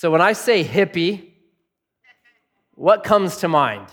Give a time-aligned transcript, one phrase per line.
[0.00, 1.28] So when I say hippie,
[2.74, 3.86] what comes to mind?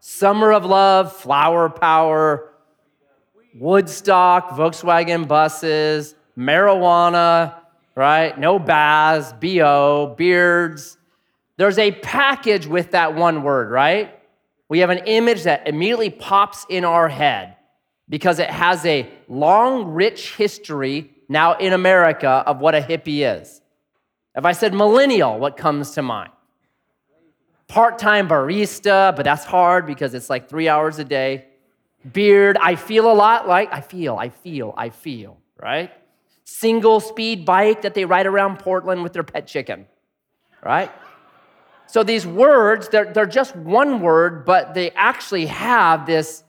[0.00, 2.54] Summer of Love, Flower Power,
[3.54, 7.54] Woodstock, Volkswagen buses, marijuana,
[7.94, 8.36] right?
[8.36, 10.98] No baths, BO, beards.
[11.58, 14.18] There's a package with that one word, right?
[14.68, 17.54] We have an image that immediately pops in our head
[18.12, 23.62] because it has a long, rich history now in America of what a hippie is.
[24.36, 26.30] If I said millennial, what comes to mind?
[27.68, 31.46] Part time barista, but that's hard because it's like three hours a day.
[32.12, 35.90] Beard, I feel a lot like, I feel, I feel, I feel, right?
[36.44, 39.86] Single speed bike that they ride around Portland with their pet chicken,
[40.62, 40.92] right?
[41.86, 46.44] So these words, they're, they're just one word, but they actually have this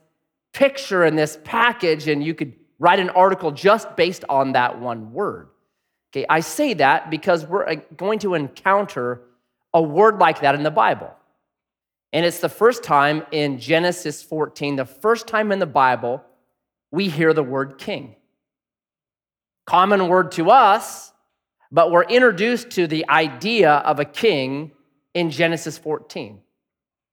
[0.54, 5.12] picture and this package, and you could write an article just based on that one
[5.12, 5.48] word.
[6.12, 9.20] Okay, I say that because we're uh, going to encounter
[9.74, 11.12] a word like that in the Bible.
[12.12, 16.22] And it's the first time in Genesis 14, the first time in the Bible
[16.92, 18.14] we hear the word king.
[19.66, 21.12] Common word to us,
[21.72, 24.70] but we're introduced to the idea of a king
[25.12, 26.40] in Genesis 14.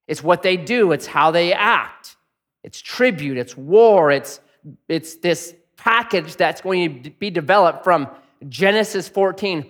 [0.07, 2.15] It's what they do, it's how they act,
[2.63, 4.39] it's tribute, it's war, it's,
[4.87, 8.07] it's this package that's going to be developed from
[8.47, 9.65] Genesis 14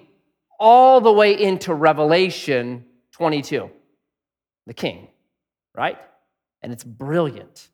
[0.60, 3.70] all the way into Revelation 22.
[4.68, 5.08] The king,
[5.76, 5.98] right?
[6.62, 7.70] And it's brilliant.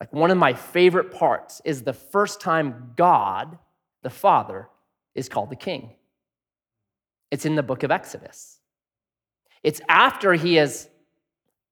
[0.00, 3.56] Like one of my favorite parts is the first time God,
[4.02, 4.68] the Father,
[5.14, 5.90] is called the king.
[7.30, 8.58] It's in the book of Exodus.
[9.62, 10.88] It's after he has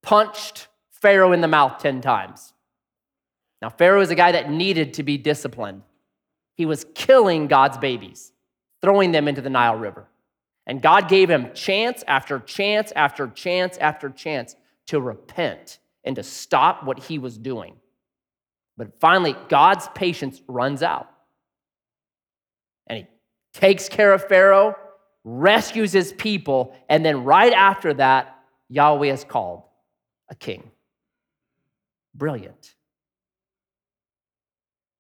[0.02, 0.68] punched
[1.00, 2.52] Pharaoh in the mouth 10 times.
[3.62, 5.82] Now, Pharaoh is a guy that needed to be disciplined.
[6.56, 8.32] He was killing God's babies,
[8.82, 10.06] throwing them into the Nile River.
[10.66, 16.22] And God gave him chance after chance after chance after chance to repent and to
[16.22, 17.76] stop what he was doing.
[18.76, 21.10] But finally, God's patience runs out.
[22.86, 23.06] And he
[23.52, 24.74] takes care of Pharaoh,
[25.24, 28.38] rescues his people, and then right after that,
[28.68, 29.64] Yahweh is called
[30.28, 30.70] a king.
[32.20, 32.74] Brilliant.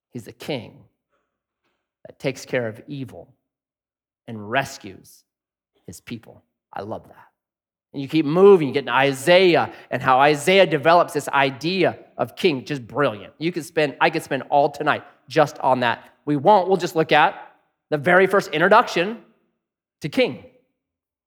[0.08, 0.84] He's a king
[2.06, 3.34] that takes care of evil
[4.26, 5.24] and rescues
[5.86, 6.42] his people.
[6.72, 7.26] I love that.
[7.92, 12.36] And you keep moving, you get in Isaiah and how Isaiah develops this idea of
[12.36, 13.34] king, just brilliant.
[13.36, 16.08] You could spend, I could spend all tonight just on that.
[16.24, 17.54] We won't, we'll just look at
[17.90, 19.18] the very first introduction
[20.00, 20.46] to king.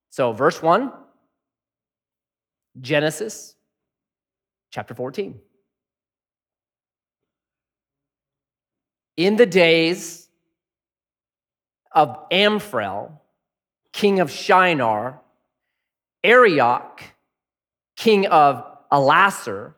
[0.09, 0.91] So, verse 1,
[2.81, 3.53] Genesis
[4.71, 5.39] chapter 14.
[9.15, 10.27] In the days
[11.91, 13.21] of Amraphel,
[13.91, 15.19] king of Shinar,
[16.23, 17.03] Arioch,
[17.95, 19.73] king of Ellasar,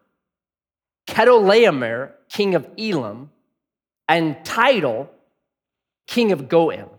[1.08, 3.30] Chedorlaomer, king of Elam,
[4.08, 5.10] and Tidal,
[6.08, 6.90] king of Goim.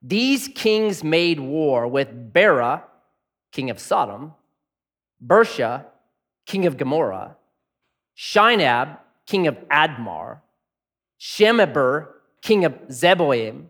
[0.00, 2.84] These kings made war with Bera,
[3.50, 4.34] king of Sodom,
[5.24, 5.86] Birsha,
[6.46, 7.36] king of Gomorrah,
[8.16, 10.40] Shinab, king of Admah,
[11.20, 12.08] Shemeber,
[12.42, 13.66] king of Zeboim,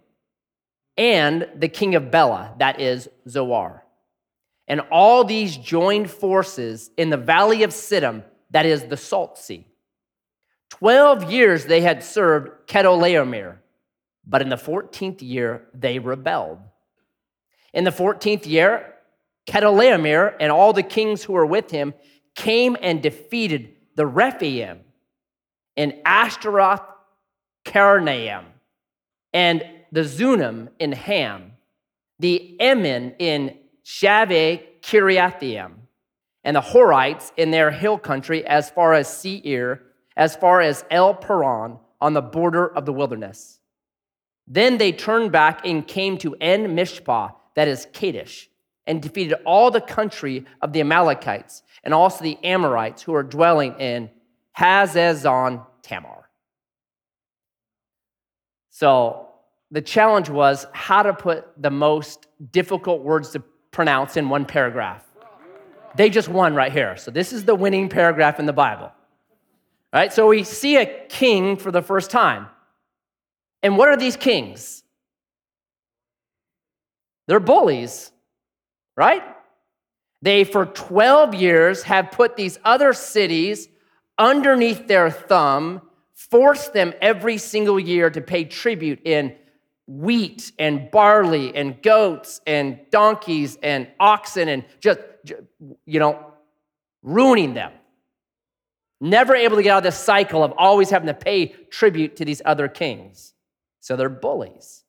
[0.97, 3.85] and the king of Bela, that is Zoar.
[4.67, 9.67] And all these joined forces in the valley of Siddim, that is the Salt Sea.
[10.71, 13.59] Twelve years they had served Chedorlaomer,
[14.27, 16.59] but in the 14th year they rebelled.
[17.73, 18.95] In the 14th year,
[19.49, 21.95] Chedorlaomer and all the kings who were with him
[22.35, 24.81] came and defeated the Rephaim
[25.77, 26.83] and Ashtaroth
[27.69, 28.45] Karnaim
[29.33, 29.63] and
[29.93, 31.53] the Zuzim in Ham,
[32.19, 35.73] the Emim in Shaveh Kiriathaim,
[36.45, 39.83] and the Horites in their hill country as far as Seir,
[40.17, 43.61] as far as El Paran on the border of the wilderness.
[44.47, 48.49] Then they turned back and came to En Mishpah, that is Kadesh,
[48.87, 53.79] and defeated all the country of the Amalekites and also the Amorites who are dwelling
[53.79, 54.09] in
[54.57, 56.28] Hazazon Tamar.
[58.79, 59.27] So
[59.73, 63.41] the challenge was how to put the most difficult words to
[63.73, 65.05] pronounce in one paragraph.
[65.97, 66.97] They just won right here.
[66.97, 68.85] So this is the winning paragraph in the Bible.
[68.85, 68.93] All
[69.93, 70.13] right?
[70.13, 72.47] So we see a king for the first time.
[73.65, 74.85] And what are these kings?
[77.27, 78.13] They're bullies,
[78.97, 79.25] right?
[80.23, 83.69] They, for 12 years, have put these other cities
[84.17, 85.83] underneath their thumb,
[86.19, 89.37] forced them every single year to pay tribute in
[89.87, 94.99] wheat and barley and goats and donkeys and oxen and just,
[95.87, 96.35] you know,
[97.03, 97.73] ruining them.
[99.01, 102.25] Never able to get out of this cycle of always having to pay tribute to
[102.25, 103.33] these other kings.
[103.81, 104.83] So they're bullies.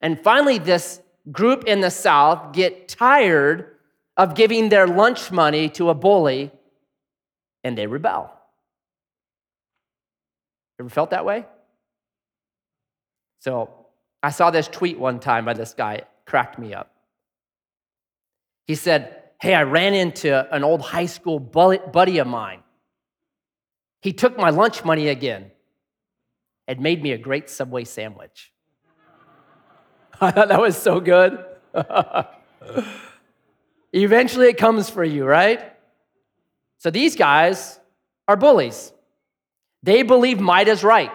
[0.00, 3.76] And finally, this group in the South get tired
[4.16, 6.50] of giving their lunch money to a bully
[7.62, 8.32] and they rebel.
[10.80, 11.46] Ever felt that way?
[13.40, 13.70] So
[14.22, 16.90] I saw this tweet one time by this guy, it cracked me up.
[18.66, 22.62] He said, Hey, I ran into an old high school buddy of mine.
[24.00, 25.50] He took my lunch money again
[26.66, 28.50] and made me a great Subway sandwich.
[30.20, 31.44] I thought that was so good.
[33.92, 35.60] Eventually it comes for you, right?
[36.78, 37.78] So these guys
[38.26, 38.93] are bullies.
[39.84, 41.14] They believe might is right.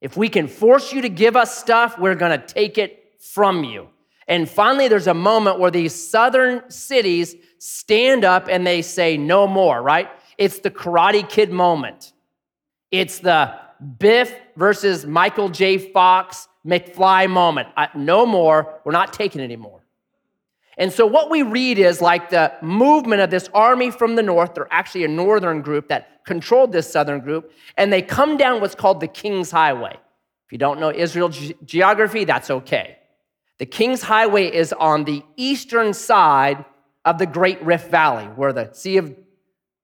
[0.00, 3.64] If we can force you to give us stuff, we're going to take it from
[3.64, 3.88] you.
[4.26, 9.46] And finally, there's a moment where these southern cities stand up and they say, no
[9.46, 10.08] more, right?
[10.38, 12.14] It's the Karate Kid moment.
[12.90, 13.58] It's the
[13.98, 15.76] Biff versus Michael J.
[15.76, 17.68] Fox McFly moment.
[17.94, 18.80] no more.
[18.84, 19.81] We're not taking anymore.
[20.78, 24.54] And so, what we read is like the movement of this army from the north.
[24.54, 28.74] They're actually a northern group that controlled this southern group, and they come down what's
[28.74, 29.92] called the King's Highway.
[29.92, 32.98] If you don't know Israel ge- geography, that's okay.
[33.58, 36.64] The King's Highway is on the eastern side
[37.04, 39.14] of the Great Rift Valley, where the Sea of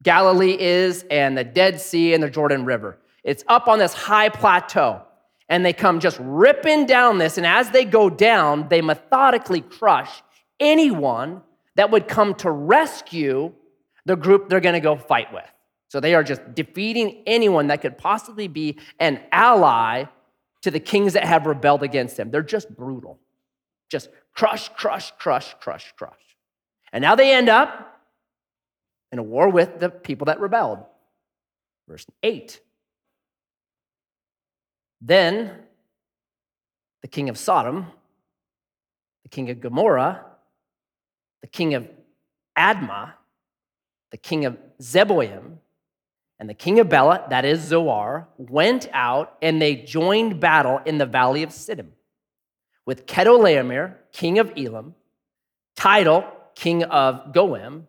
[0.03, 2.99] Galilee is, and the Dead Sea and the Jordan River.
[3.25, 5.03] It's up on this high plateau,
[5.51, 10.23] and they come just ripping down this, and as they go down, they methodically crush
[10.61, 11.43] anyone
[11.77, 13.53] that would come to rescue
[14.05, 15.45] the group they're going to go fight with.
[15.89, 20.05] So they are just defeating anyone that could possibly be an ally
[20.63, 22.31] to the kings that have rebelled against them.
[22.31, 23.19] They're just brutal.
[23.91, 26.13] Just crush, crush, crush, crush, crush.
[26.93, 28.01] And now they end up
[29.13, 30.81] in a war with the people that rebelled.
[31.89, 32.61] Verse 8.
[35.01, 35.53] Then
[37.03, 37.87] the king of Sodom,
[39.23, 40.25] the king of Gomorrah,
[41.41, 41.89] the king of
[42.57, 43.13] Admah,
[44.11, 45.59] the king of Zeboim,
[46.41, 50.99] and the king of Bela, that is Zoar, went out and they joined battle in
[50.99, 51.89] the valley of Siddim
[52.87, 54.95] with Chedorlaomer, king of Elam,
[55.77, 56.25] Tidal,
[56.55, 57.87] king of Goim,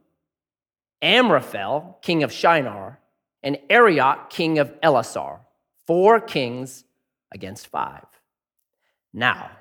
[1.02, 3.00] Amraphel, king of Shinar,
[3.42, 5.40] and Arioch, king of Ellasar,
[5.88, 6.84] four kings
[7.32, 8.06] against five.
[9.14, 9.52] Now,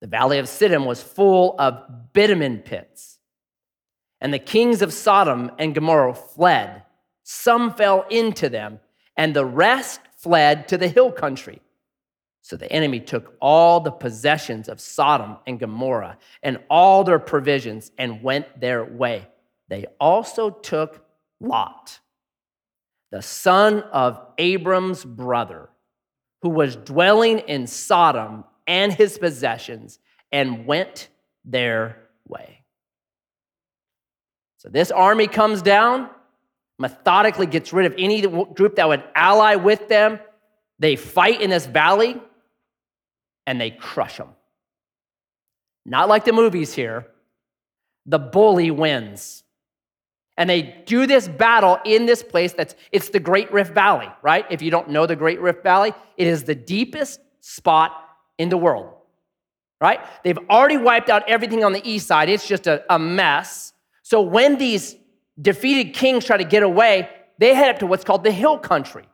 [0.00, 3.18] the valley of Siddim was full of bitumen pits.
[4.20, 6.82] And the kings of Sodom and Gomorrah fled.
[7.22, 8.80] Some fell into them,
[9.16, 11.60] and the rest fled to the hill country.
[12.42, 17.92] So the enemy took all the possessions of Sodom and Gomorrah and all their provisions
[17.98, 19.28] and went their way.
[19.68, 21.04] They also took
[21.40, 22.00] Lot,
[23.10, 25.68] the son of Abram's brother,
[26.40, 29.98] who was dwelling in Sodom and his possessions
[30.30, 31.08] and went
[31.44, 31.96] their
[32.28, 32.62] way.
[34.58, 36.10] So this army comes down,
[36.78, 40.20] methodically gets rid of any group that would ally with them.
[40.78, 42.20] They fight in this valley
[43.46, 44.28] and they crush them.
[45.86, 47.06] Not like the movies here.
[48.04, 49.42] The bully wins.
[50.36, 54.44] And they do this battle in this place that's it's the Great Rift Valley, right?
[54.50, 58.07] If you don't know the Great Rift Valley, it is the deepest spot
[58.38, 58.92] in the world,
[59.80, 60.00] right?
[60.24, 62.28] They've already wiped out everything on the east side.
[62.28, 63.72] It's just a, a mess.
[64.02, 64.96] So when these
[65.40, 69.04] defeated kings try to get away, they head up to what's called the hill country.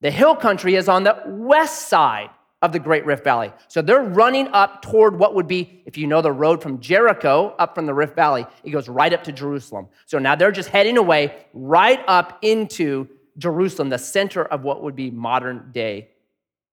[0.00, 2.30] The hill country is on the west side
[2.62, 3.52] of the Great Rift Valley.
[3.68, 7.54] So they're running up toward what would be, if you know the road from Jericho
[7.58, 9.88] up from the Rift Valley, it goes right up to Jerusalem.
[10.06, 14.94] So now they're just heading away right up into Jerusalem, the center of what would
[14.94, 16.10] be modern day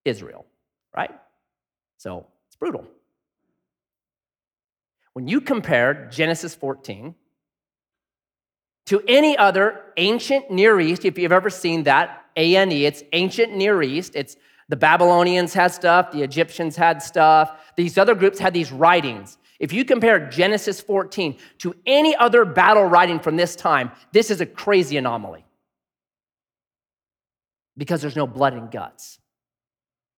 [0.03, 0.45] Israel,
[0.95, 1.11] right?
[1.97, 2.87] So it's brutal.
[5.13, 7.15] When you compare Genesis 14
[8.85, 13.81] to any other ancient Near East, if you've ever seen that, ANE, it's ancient Near
[13.81, 14.15] East.
[14.15, 14.37] It's
[14.69, 19.37] the Babylonians had stuff, the Egyptians had stuff, these other groups had these writings.
[19.59, 24.39] If you compare Genesis 14 to any other battle writing from this time, this is
[24.39, 25.45] a crazy anomaly
[27.75, 29.19] because there's no blood and guts.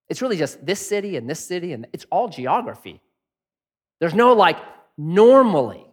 [0.10, 3.00] It's really just this city and this city, and it's all geography.
[4.00, 4.58] There's no like,
[4.98, 5.86] normally,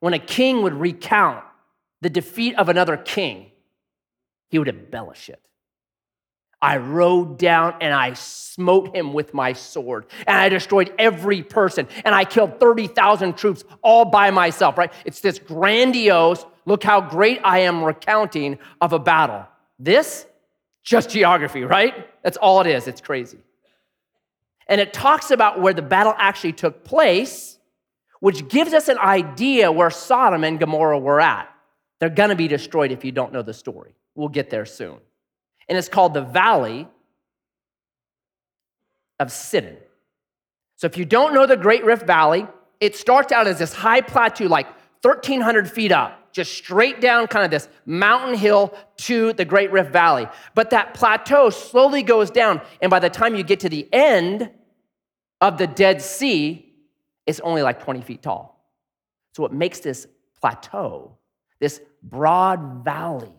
[0.00, 1.44] when a king would recount
[2.00, 3.50] the defeat of another king,
[4.48, 5.40] he would embellish it.
[6.60, 10.06] I rode down and I smote him with my sword.
[10.26, 11.86] And I destroyed every person.
[12.04, 14.92] And I killed 30,000 troops all by myself, right?
[15.04, 19.46] It's this grandiose, look how great I am recounting of a battle.
[19.78, 20.26] This,
[20.86, 22.08] just geography, right?
[22.22, 22.86] That's all it is.
[22.86, 23.38] It's crazy.
[24.68, 27.58] And it talks about where the battle actually took place,
[28.20, 31.52] which gives us an idea where Sodom and Gomorrah were at.
[31.98, 33.94] They're going to be destroyed if you don't know the story.
[34.14, 34.98] We'll get there soon.
[35.68, 36.88] And it's called the Valley
[39.18, 39.76] of Siddim.
[40.76, 42.46] So if you don't know the Great Rift Valley,
[42.80, 44.66] it starts out as this high plateau, like
[45.02, 49.90] 1,300 feet up, just straight down kind of this mountain hill to the Great Rift
[49.90, 50.28] Valley.
[50.54, 52.60] But that plateau slowly goes down.
[52.82, 54.50] And by the time you get to the end
[55.40, 56.74] of the Dead Sea,
[57.24, 58.70] it's only like 20 feet tall.
[59.32, 60.06] So, what makes this
[60.38, 61.16] plateau,
[61.58, 63.32] this broad valley,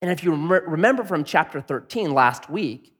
[0.00, 2.94] and if you remember from chapter 13 last week,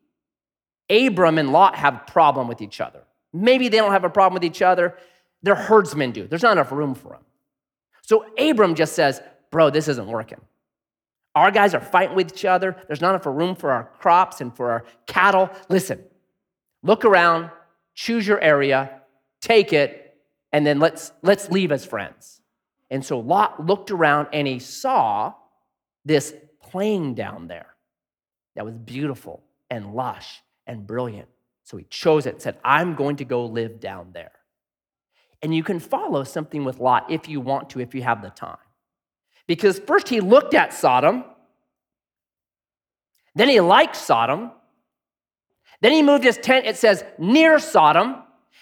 [0.91, 3.05] Abram and Lot have a problem with each other.
[3.33, 4.97] Maybe they don't have a problem with each other.
[5.45, 6.27] Their herdsmen do.
[6.27, 7.23] There's not enough room for them.
[8.09, 10.41] So Abram just says, Bro, this isn't working.
[11.35, 12.75] Our guys are fighting with each other.
[12.87, 15.51] There's not enough room for our crops and for our cattle.
[15.69, 16.03] Listen,
[16.83, 17.51] look around,
[17.95, 19.03] choose your area,
[19.43, 20.17] take it,
[20.53, 22.41] and then let's, let's leave as friends.
[22.91, 25.35] And so Lot looked around and he saw
[26.07, 27.75] this plain down there
[28.57, 31.29] that was beautiful and lush and brilliant.
[31.65, 34.33] So he chose it and said, I'm going to go live down there.
[35.43, 38.31] And you can follow something with Lot if you want to, if you have the
[38.31, 38.59] time.
[39.47, 41.25] Because first he looked at Sodom,
[43.35, 44.51] then he liked Sodom,
[45.81, 48.17] then he moved his tent, it says near Sodom,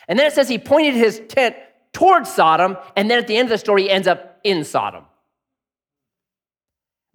[0.06, 1.56] and then it says he pointed his tent
[1.92, 5.04] towards Sodom, and then at the end of the story, he ends up in Sodom.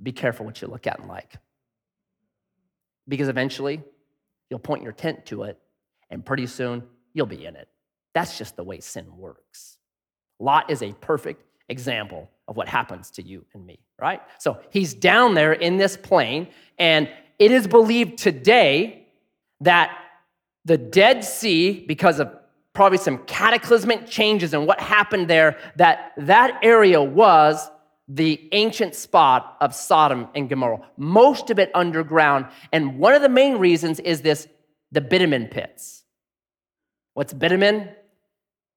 [0.02, 1.36] Be careful what you look at and like.
[3.08, 3.82] Because eventually,
[4.50, 5.60] you'll point your tent to it,
[6.10, 7.68] and pretty soon, you'll be in it.
[8.14, 9.78] That's just the way sin works.
[10.40, 14.22] Lot is a perfect example of what happens to you and me, right?
[14.40, 19.08] So he's down there in this plain, and it is believed today
[19.62, 19.98] that
[20.66, 22.36] the Dead Sea, because of
[22.74, 27.70] probably some cataclysmic changes and what happened there, that that area was
[28.08, 32.48] the ancient spot of Sodom and Gomorrah, most of it underground.
[32.74, 34.48] And one of the main reasons is this
[34.92, 36.04] the bitumen pits.
[37.14, 37.90] What's bitumen?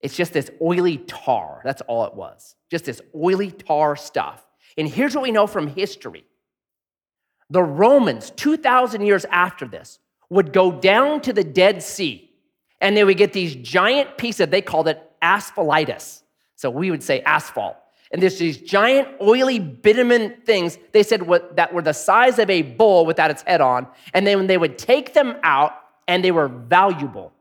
[0.05, 1.63] It's just this oily tar.
[1.65, 2.57] That's all it was.
[2.71, 4.47] Just this oily tar stuff.
[4.77, 6.25] And here's what we know from history
[7.51, 12.31] the Romans, 2,000 years after this, would go down to the Dead Sea
[12.81, 16.23] and they would get these giant pieces, they called it asphaltites.
[16.57, 17.77] So we would say asphalt
[18.11, 22.49] and there's these giant oily bitumen things they said what, that were the size of
[22.49, 25.73] a bull without its head on and then when they would take them out
[26.07, 27.33] and they were valuable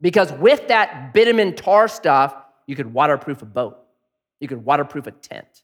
[0.00, 2.34] because with that bitumen tar stuff
[2.66, 3.78] you could waterproof a boat
[4.40, 5.62] you could waterproof a tent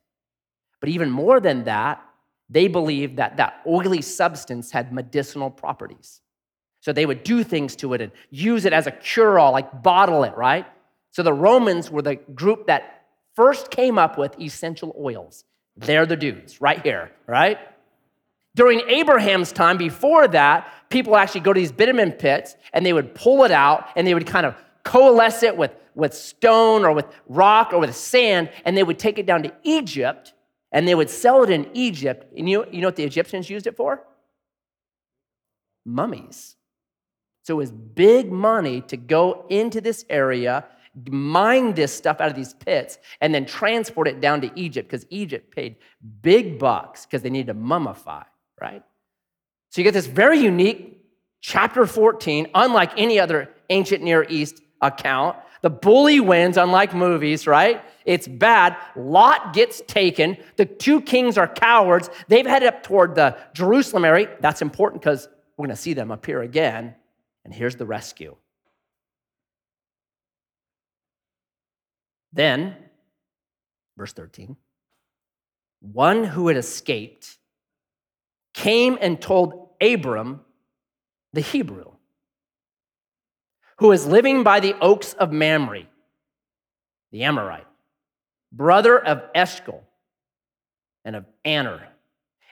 [0.81, 2.03] but even more than that
[2.49, 6.21] they believed that that oily substance had medicinal properties
[6.81, 10.25] so they would do things to it and use it as a cure-all like bottle
[10.25, 10.67] it right
[11.11, 13.03] so the romans were the group that
[13.35, 15.45] first came up with essential oils.
[15.77, 17.59] They're the dudes right here, right?
[18.55, 23.15] During Abraham's time, before that, people actually go to these bitumen pits and they would
[23.15, 24.55] pull it out and they would kind of
[24.85, 29.19] coalesce it with, with stone or with rock or with sand and they would take
[29.19, 30.35] it down to Egypt
[30.71, 32.27] and they would sell it in Egypt.
[32.37, 34.03] And you, you know what the Egyptians used it for?
[35.87, 36.57] Mummies.
[37.45, 40.67] So it was big money to go into this area
[41.09, 45.07] mine this stuff out of these pits, and then transport it down to Egypt because
[45.11, 45.77] Egypt paid
[46.21, 48.25] big bucks because they needed to mummify,
[48.63, 48.83] right?
[49.71, 51.05] So you get this very unique
[51.41, 55.37] chapter 14, unlike any other ancient Near East account.
[55.63, 57.83] The bully wins, unlike movies, right?
[58.05, 58.77] It's bad.
[58.97, 60.37] Lot gets taken.
[60.57, 62.09] The two kings are cowards.
[62.29, 64.37] They've headed up toward the Jerusalem area.
[64.41, 66.95] That's important because we're going to see them appear again.
[67.45, 68.37] And here's the rescue
[72.33, 72.77] Then,
[73.97, 74.57] verse 13,
[75.81, 77.37] one who had escaped
[78.55, 80.41] came and told Abram,
[81.33, 81.93] the Hebrew,
[83.79, 85.85] who was living by the oaks of Mamre,
[87.11, 87.67] the Amorite,
[88.53, 89.83] brother of Eshcol
[91.05, 91.89] and of Aner.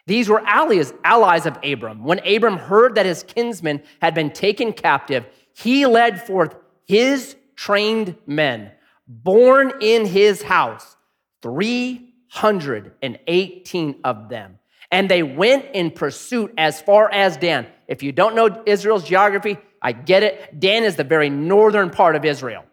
[0.07, 2.05] These were allies, allies of Abram.
[2.05, 8.17] When Abram heard that his kinsmen had been taken captive, he led forth his trained
[8.27, 8.73] men
[9.07, 10.97] born in his house,
[11.43, 14.59] 318 of them.
[14.91, 17.67] And they went in pursuit as far as Dan.
[17.87, 20.59] If you don't know Israel's geography, I get it.
[20.59, 22.65] Dan is the very northern part of Israel.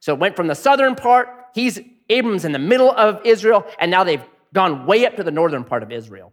[0.00, 3.90] So it went from the southern part, he's Abram's in the middle of Israel, and
[3.90, 6.32] now they've gone way up to the northern part of Israel.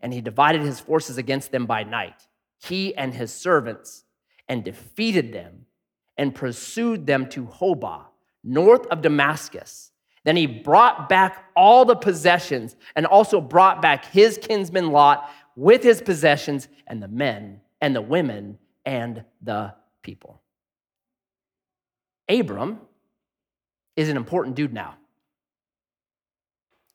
[0.00, 2.26] And he divided his forces against them by night,
[2.58, 4.04] he and his servants,
[4.48, 5.66] and defeated them
[6.16, 8.06] and pursued them to Hobah,
[8.42, 9.91] north of Damascus.
[10.24, 15.82] Then he brought back all the possessions and also brought back his kinsman Lot with
[15.82, 20.40] his possessions and the men and the women and the people.
[22.28, 22.80] Abram
[23.96, 24.94] is an important dude now.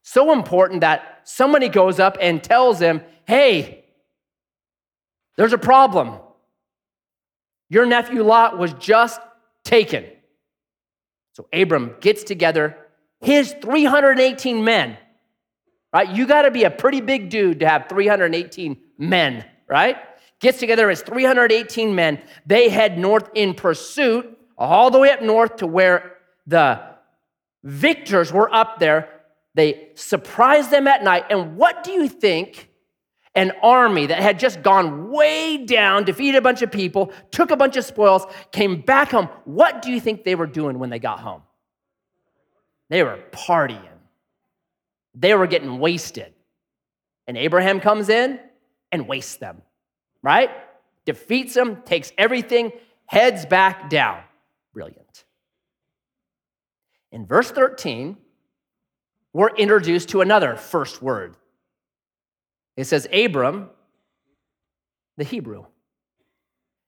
[0.03, 3.83] So important that somebody goes up and tells him, hey,
[5.35, 6.19] there's a problem.
[7.69, 9.19] Your nephew Lot was just
[9.65, 10.05] taken.
[11.33, 12.77] So Abram gets together
[13.19, 14.97] his 318 men,
[15.93, 16.09] right?
[16.09, 19.97] You got to be a pretty big dude to have 318 men, right?
[20.39, 22.21] Gets together his 318 men.
[22.45, 26.81] They head north in pursuit all the way up north to where the
[27.63, 29.09] victors were up there.
[29.55, 31.25] They surprised them at night.
[31.29, 32.69] And what do you think
[33.33, 37.57] an army that had just gone way down, defeated a bunch of people, took a
[37.57, 39.29] bunch of spoils, came back home?
[39.45, 41.41] What do you think they were doing when they got home?
[42.89, 43.99] They were partying,
[45.13, 46.33] they were getting wasted.
[47.27, 48.39] And Abraham comes in
[48.91, 49.61] and wastes them,
[50.21, 50.49] right?
[51.05, 52.71] Defeats them, takes everything,
[53.05, 54.21] heads back down.
[54.73, 55.25] Brilliant.
[57.11, 58.15] In verse 13,
[59.33, 61.35] we're introduced to another first word.
[62.77, 63.69] It says, Abram,
[65.17, 65.65] the Hebrew.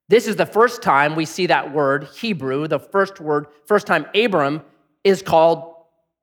[0.07, 4.05] This is the first time we see that word, Hebrew, the first word, first time
[4.15, 4.61] Abram
[5.03, 5.68] is called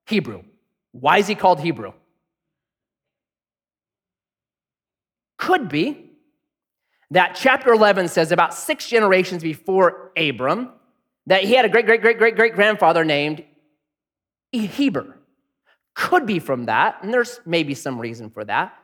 [0.07, 0.43] Hebrew.
[0.93, 1.93] Why is he called Hebrew?
[5.37, 6.11] Could be
[7.11, 10.71] that chapter 11 says about six generations before Abram,
[11.27, 13.45] that he had a great, great, great, great, great grandfather named
[14.53, 15.19] Heber.
[15.95, 18.75] Could be from that, and there's maybe some reason for that.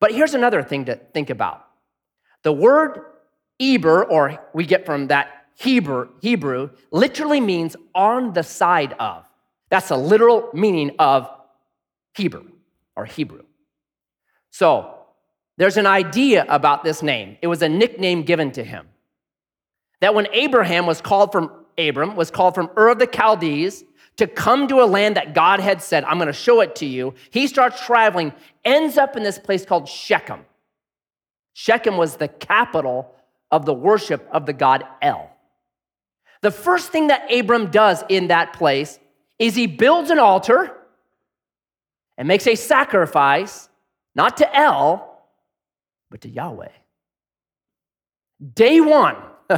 [0.00, 1.66] But here's another thing to think about.
[2.42, 3.00] The word
[3.60, 9.24] Eber, or we get from that Hebrew, Hebrew, literally means on the side of.
[9.70, 11.28] That's a literal meaning of
[12.14, 12.48] Hebrew
[12.96, 13.42] or Hebrew.
[14.50, 14.94] So
[15.56, 17.36] there's an idea about this name.
[17.42, 18.88] It was a nickname given to him.
[20.00, 23.84] That when Abraham was called from Abram, was called from Ur of the Chaldees
[24.16, 26.86] to come to a land that God had said, I'm going to show it to
[26.86, 27.14] you.
[27.30, 28.32] He starts traveling,
[28.64, 30.44] ends up in this place called Shechem.
[31.52, 33.14] Shechem was the capital
[33.50, 35.30] of the worship of the god El.
[36.42, 38.98] The first thing that Abram does in that place
[39.38, 40.74] is he builds an altar
[42.16, 43.68] and makes a sacrifice,
[44.14, 45.22] not to El,
[46.10, 46.68] but to Yahweh.
[48.54, 49.16] Day one.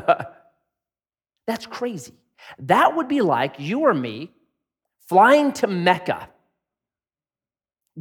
[1.46, 2.14] That's crazy.
[2.60, 4.32] That would be like you or me
[5.08, 6.28] flying to Mecca,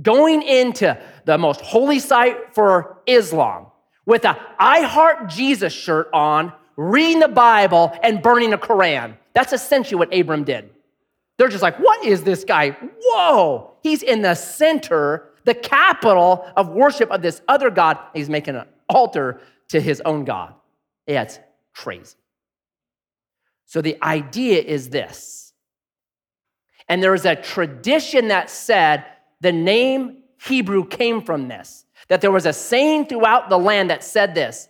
[0.01, 3.67] going into the most holy site for Islam
[4.05, 9.15] with a I Heart Jesus shirt on, reading the Bible, and burning a Quran.
[9.33, 10.69] That's essentially what Abram did.
[11.37, 12.77] They're just like, what is this guy?
[13.01, 17.97] Whoa, he's in the center, the capital of worship of this other God.
[18.13, 20.53] He's making an altar to his own God.
[21.07, 21.39] Yeah, it's
[21.73, 22.15] crazy.
[23.65, 25.53] So the idea is this.
[26.87, 29.05] And there was a tradition that said
[29.41, 34.03] the name Hebrew came from this, that there was a saying throughout the land that
[34.03, 34.69] said this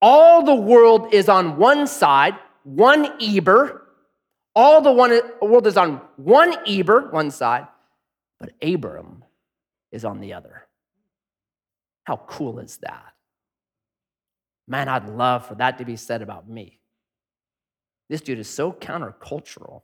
[0.00, 3.87] all the world is on one side, one Eber,
[4.58, 7.68] all the one, world is on one Eber, one side,
[8.40, 9.22] but Abram
[9.92, 10.66] is on the other.
[12.02, 13.14] How cool is that?
[14.66, 16.80] Man, I'd love for that to be said about me.
[18.08, 19.82] This dude is so countercultural.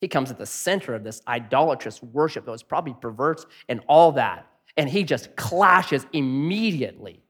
[0.00, 4.12] He comes at the center of this idolatrous worship that was probably perverse and all
[4.12, 4.46] that.
[4.76, 7.24] And he just clashes immediately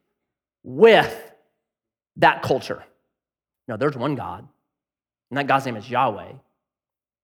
[0.62, 1.33] with
[2.16, 2.85] that culture.
[3.68, 4.46] No, there's one God,
[5.31, 6.33] and that God's name is Yahweh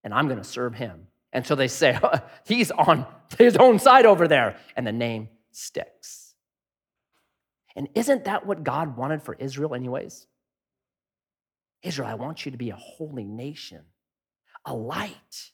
[0.04, 1.08] and I'm going to serve him.
[1.32, 1.98] And so they say,
[2.46, 4.56] he's on his own side over there.
[4.76, 6.34] And the name sticks.
[7.74, 10.26] And isn't that what God wanted for Israel, anyways?
[11.82, 13.82] Israel, I want you to be a holy nation,
[14.64, 15.50] a light.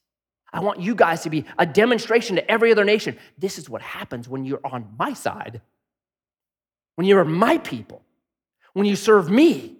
[0.52, 3.16] I want you guys to be a demonstration to every other nation.
[3.38, 5.62] This is what happens when you're on my side,
[6.96, 8.02] when you're my people,
[8.74, 9.79] when you serve me.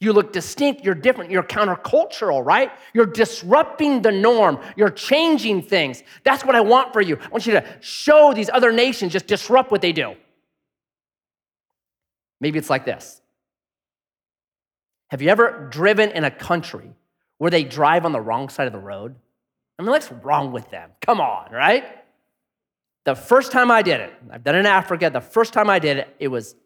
[0.00, 2.70] You look distinct, you're different, you're countercultural, right?
[2.94, 6.04] You're disrupting the norm, you're changing things.
[6.22, 7.16] That's what I want for you.
[7.16, 10.14] I want you to show these other nations, just disrupt what they do.
[12.40, 13.20] Maybe it's like this
[15.08, 16.92] Have you ever driven in a country
[17.38, 19.16] where they drive on the wrong side of the road?
[19.78, 20.90] I mean, what's wrong with them?
[21.00, 21.84] Come on, right?
[23.04, 25.08] The first time I did it, I've done it in Africa.
[25.10, 26.56] The first time I did it, it was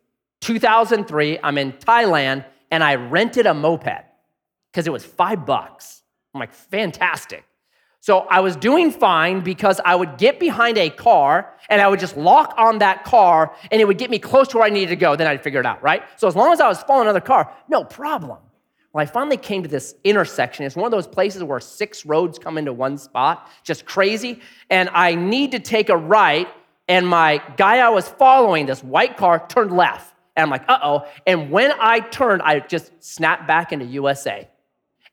[0.41, 1.39] 2003.
[1.43, 4.05] I'm in Thailand and I rented a moped
[4.73, 6.03] because it was five bucks.
[6.35, 7.45] I'm like, fantastic.
[8.01, 12.01] So I was doing fine because I would get behind a car and I would
[12.01, 14.89] just lock on that car and it would get me close to where I needed
[14.89, 15.15] to go.
[15.15, 16.03] Then I'd figure it out, right?
[16.17, 18.39] So as long as I was following another car, no problem.
[18.93, 20.65] Well, I finally came to this intersection.
[20.65, 24.41] It's one of those places where six roads come into one spot, just crazy.
[24.69, 26.49] And I need to take a right,
[26.89, 30.12] and my guy I was following, this white car, turned left.
[30.37, 31.07] And I'm like, uh oh.
[31.27, 34.49] And when I turned, I just snapped back into USA.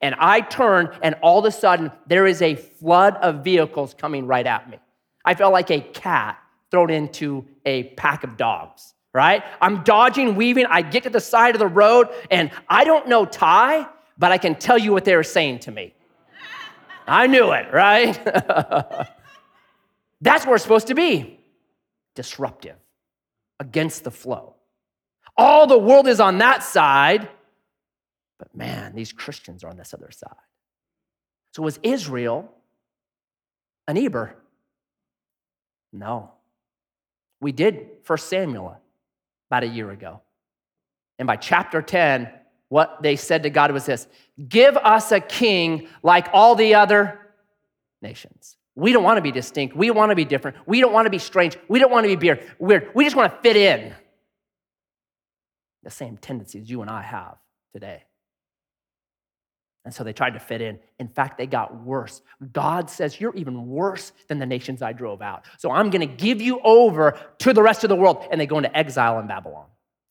[0.01, 4.27] And I turned, and all of a sudden, there is a flood of vehicles coming
[4.27, 4.77] right at me.
[5.25, 6.39] I felt like a cat
[6.71, 9.43] thrown into a pack of dogs right?
[9.62, 10.65] I'm dodging, weaving.
[10.67, 14.38] I get to the side of the road, and I don't know Thai, but I
[14.38, 15.93] can tell you what they were saying to me.
[17.08, 18.13] I knew it, right?
[20.21, 21.39] That's where we're supposed to be
[22.15, 22.75] disruptive,
[23.60, 24.55] against the flow.
[25.39, 27.30] All the world is on that side,
[28.38, 30.36] but man, these Christians are on this other side.
[31.54, 32.52] So was Israel
[33.88, 34.36] an Eber?
[35.93, 36.32] No.
[37.39, 38.78] We did First Samuel
[39.49, 40.19] about a year ago.
[41.17, 42.30] And by chapter 10,
[42.67, 44.08] what they said to God was this
[44.49, 47.17] Give us a king like all the other
[48.02, 48.58] nations.
[48.75, 49.73] We don't want to be distinct.
[49.73, 50.58] We want to be different.
[50.65, 51.58] We don't want to be strange.
[51.69, 52.91] We don't want to be weird.
[52.93, 53.93] We just want to fit in.
[55.84, 57.38] The same tendencies you and I have
[57.74, 58.04] today.
[59.86, 60.78] And so they tried to fit in.
[61.00, 62.22] In fact, they got worse.
[62.52, 65.46] God says, You're even worse than the nations I drove out.
[65.58, 68.28] So I'm going to give you over to the rest of the world.
[68.30, 69.65] And they go into exile in Babylon.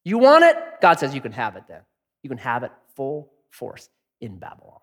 [0.04, 0.56] You want it?
[0.80, 1.82] God says, You can have it then.
[2.22, 3.88] You can have it full force
[4.20, 4.80] in Babylon.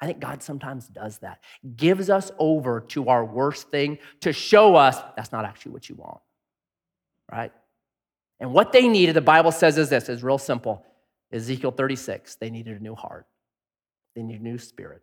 [0.00, 1.40] I think God sometimes does that,
[1.76, 5.96] gives us over to our worst thing to show us that's not actually what you
[5.96, 6.20] want,
[7.30, 7.52] right?
[8.40, 10.84] And what they needed, the Bible says, is this is real simple.
[11.32, 13.26] Ezekiel 36, they needed a new heart.
[14.14, 15.02] They need a new spirit.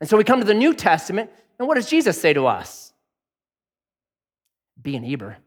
[0.00, 2.92] And so we come to the New Testament, and what does Jesus say to us?
[4.80, 5.38] Be an Eber,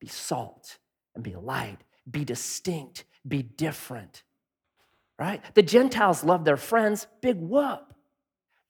[0.00, 0.78] be salt,
[1.14, 1.78] and be light,
[2.10, 4.22] be distinct, be different.
[5.18, 5.42] Right?
[5.54, 7.92] The Gentiles love their friends, big whoop.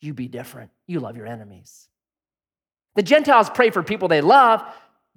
[0.00, 0.70] You be different.
[0.86, 1.88] You love your enemies.
[2.96, 4.64] The Gentiles pray for people they love.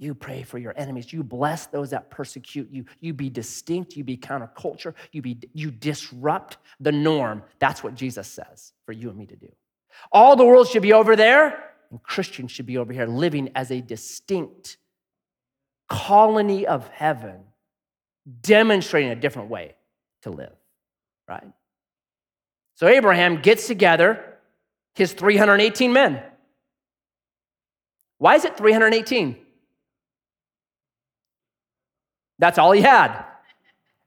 [0.04, 1.13] You pray for your enemies.
[1.13, 2.84] You bless those that persecute you.
[3.00, 3.96] You be distinct.
[3.96, 4.96] You be counterculture.
[5.13, 7.42] You, be, you disrupt the norm.
[7.60, 9.50] That's what Jesus says for you and me to do.
[10.12, 13.72] All the world should be over there, and Christians should be over here living as
[13.72, 14.76] a distinct
[15.88, 17.39] colony of heaven,
[18.42, 19.74] demonstrating a different way
[20.24, 20.52] to live,
[21.30, 21.48] right?
[22.76, 24.22] So Abraham gets together
[24.96, 26.22] his 318 men.
[28.18, 29.38] Why is it 318?
[32.39, 33.26] That's all he had.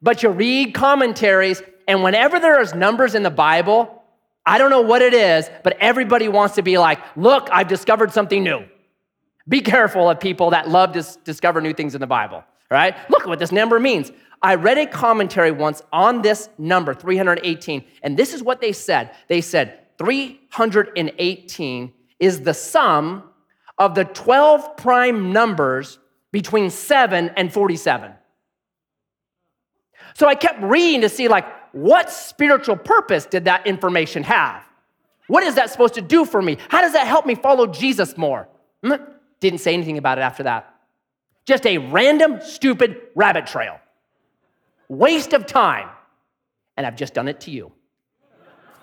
[0.02, 4.02] But you read commentaries, and whenever there's numbers in the Bible,
[4.44, 8.12] I don't know what it is, but everybody wants to be like, look, I've discovered
[8.12, 8.64] something new.
[9.48, 12.94] Be careful of people that love to discover new things in the Bible, right?
[13.10, 14.12] Look at what this number means.
[14.42, 19.12] I read a commentary once on this number, 318, and this is what they said.
[19.28, 23.24] They said 318 is the sum
[23.78, 25.98] of the 12 prime numbers
[26.36, 28.12] between 7 and 47.
[30.12, 34.62] So I kept reading to see, like, what spiritual purpose did that information have?
[35.28, 36.58] What is that supposed to do for me?
[36.68, 38.48] How does that help me follow Jesus more?
[38.84, 38.96] Hmm?
[39.40, 40.74] Didn't say anything about it after that.
[41.46, 43.80] Just a random, stupid rabbit trail.
[44.90, 45.88] Waste of time.
[46.76, 47.72] And I've just done it to you.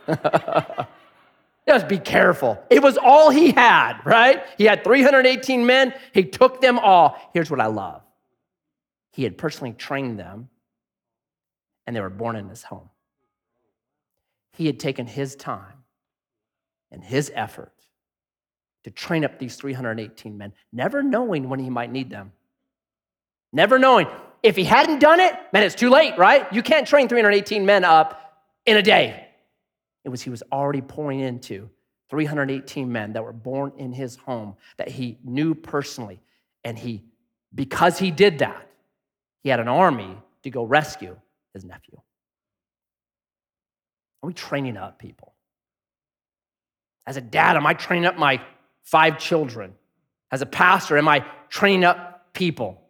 [1.68, 2.62] Just be careful.
[2.70, 4.44] It was all he had, right?
[4.58, 5.94] He had 318 men.
[6.14, 7.18] He took them all.
[7.34, 8.02] Here's what I love
[9.12, 10.50] he had personally trained them,
[11.86, 12.90] and they were born in his home.
[14.54, 15.84] He had taken his time
[16.92, 17.74] and his effort
[18.84, 22.32] to train up these 318 men, never knowing when he might need them.
[23.52, 24.08] Never knowing.
[24.42, 26.52] If he hadn't done it, man, it's too late, right?
[26.52, 28.20] You can't train 318 men up
[28.66, 29.23] in a day.
[30.04, 31.70] It was he was already pouring into
[32.10, 36.22] 318 men that were born in his home that he knew personally.
[36.64, 37.04] And he,
[37.54, 38.70] because he did that,
[39.42, 41.16] he had an army to go rescue
[41.54, 42.00] his nephew?
[44.22, 45.34] Are we training up people?
[47.06, 48.42] As a dad, am I training up my
[48.84, 49.74] five children?
[50.32, 52.82] As a pastor, am I training up people?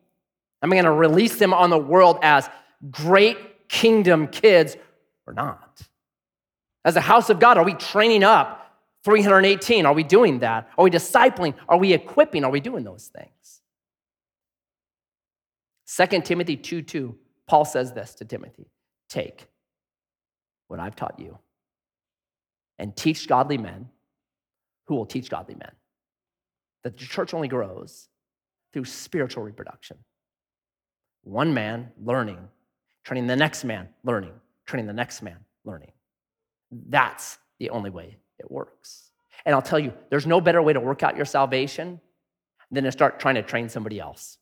[0.61, 2.49] Am I going to release them on the world as
[2.91, 4.77] great kingdom kids
[5.25, 5.81] or not?
[6.85, 8.59] As a house of God, are we training up
[9.03, 9.85] 318?
[9.85, 10.69] Are we doing that?
[10.77, 11.55] Are we discipling?
[11.67, 12.43] Are we equipping?
[12.43, 13.61] Are we doing those things?
[15.95, 17.15] 2 Timothy 2 2,
[17.47, 18.67] Paul says this to Timothy
[19.09, 19.47] Take
[20.67, 21.37] what I've taught you
[22.79, 23.89] and teach godly men
[24.85, 25.71] who will teach godly men.
[26.83, 28.09] That the church only grows
[28.73, 29.97] through spiritual reproduction.
[31.23, 32.39] One man learning,
[33.03, 34.33] training the next man learning,
[34.65, 35.91] training the next man learning.
[36.89, 39.11] That's the only way it works.
[39.45, 41.99] And I'll tell you, there's no better way to work out your salvation
[42.71, 44.37] than to start trying to train somebody else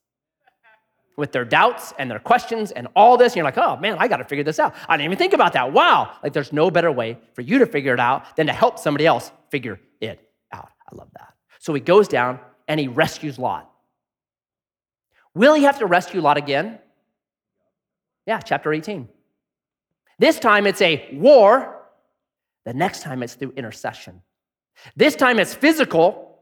[1.18, 3.34] with their doubts and their questions and all this.
[3.34, 4.74] And you're like, oh man, I got to figure this out.
[4.88, 5.74] I didn't even think about that.
[5.74, 6.16] Wow.
[6.24, 9.06] Like, there's no better way for you to figure it out than to help somebody
[9.06, 10.20] else figure it
[10.52, 10.70] out.
[10.92, 11.34] I love that.
[11.60, 13.70] So he goes down and he rescues Lot.
[15.34, 16.80] Will he have to rescue Lot again?
[18.26, 19.08] Yeah, chapter 18.
[20.20, 21.81] This time it's a war.
[22.66, 24.22] The next time it's through intercession.
[24.96, 26.40] This time it's physical.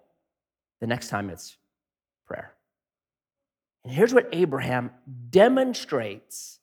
[0.82, 1.58] The next time it's
[2.28, 2.54] prayer.
[3.84, 4.92] And here's what Abraham
[5.30, 6.60] demonstrates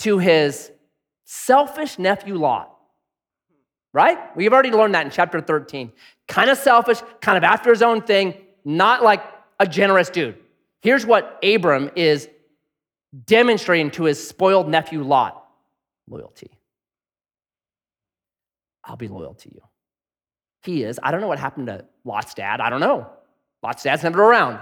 [0.00, 0.70] to his
[1.24, 2.72] selfish nephew Lot.
[3.92, 4.18] Right?
[4.36, 5.92] We've already learned that in chapter 13.
[6.28, 9.22] Kind of selfish, kind of after his own thing, not like
[9.58, 10.36] a generous dude.
[10.82, 12.28] Here's what Abram is
[13.24, 15.42] demonstrating to his spoiled nephew Lot
[16.08, 16.55] loyalty.
[18.86, 19.60] I'll be loyal to you.
[20.62, 20.98] He is.
[21.02, 22.60] I don't know what happened to Lot's dad.
[22.60, 23.10] I don't know.
[23.62, 24.60] Lot's dad's never around.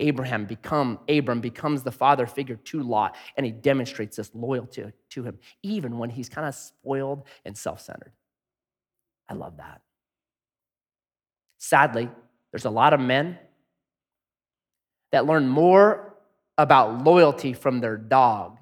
[0.00, 5.22] Abraham become Abram becomes the father figure to Lot, and he demonstrates this loyalty to
[5.24, 8.12] him, even when he's kind of spoiled and self-centered.
[9.28, 9.80] I love that.
[11.58, 12.08] Sadly,
[12.52, 13.38] there's a lot of men
[15.10, 16.14] that learn more
[16.56, 18.58] about loyalty from their dog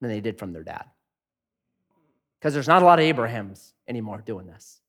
[0.00, 0.84] than they did from their dad.
[2.38, 4.80] Because there's not a lot of Abrahams anymore doing this.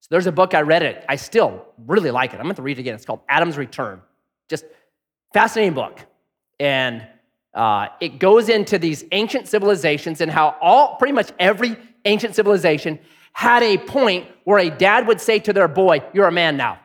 [0.00, 1.04] So there's a book I read it.
[1.08, 2.36] I still really like it.
[2.36, 2.94] I'm going to read it again.
[2.94, 4.00] It's called Adam's Return.
[4.48, 4.64] Just
[5.32, 6.00] fascinating book.
[6.58, 7.06] And
[7.54, 12.98] uh, it goes into these ancient civilizations and how all pretty much every ancient civilization
[13.32, 16.80] had a point where a dad would say to their boy, You're a man now.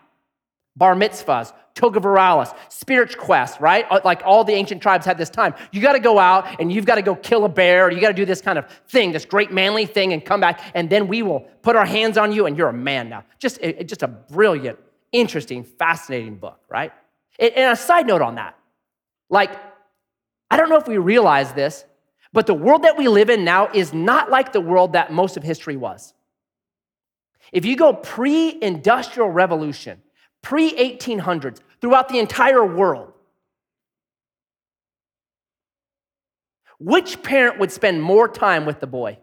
[0.76, 3.86] Bar mitzvahs, toga virilis, spirit quest, right?
[3.90, 5.54] Uh, like all the ancient tribes had this time.
[5.72, 7.92] You got to go out and you've got to go kill a bear.
[7.92, 10.60] You got to do this kind of thing, this great manly thing, and come back,
[10.74, 13.24] and then we will put our hands on you, and you're a man now.
[13.40, 14.80] Just, just a brilliant,
[15.12, 16.92] interesting, fascinating book, right?
[17.40, 18.58] And a side note on that,
[19.30, 19.52] like,
[20.50, 21.86] I don't know if we realize this,
[22.34, 25.38] but the world that we live in now is not like the world that most
[25.38, 26.14] of history was.
[27.52, 30.02] If you go pre industrial revolution,
[30.42, 33.14] pre 1800s, throughout the entire world,
[36.80, 39.20] which parent would spend more time with the boy?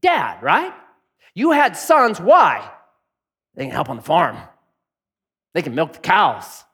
[0.00, 0.72] Dad, right?
[1.34, 2.20] You had sons.
[2.20, 2.70] Why?
[3.54, 4.38] They can help on the farm.
[5.54, 6.64] They can milk the cows.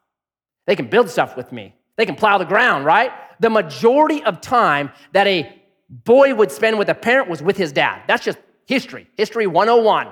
[0.67, 1.75] They can build stuff with me.
[1.97, 3.13] They can plow the ground, right?
[3.41, 7.73] The majority of time that a boy would spend with a parent was with his
[7.73, 8.03] dad.
[8.09, 10.09] That's just history, history 101.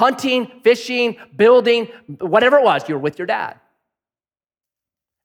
[0.00, 1.88] Hunting, fishing, building,
[2.20, 3.60] whatever it was, you were with your dad.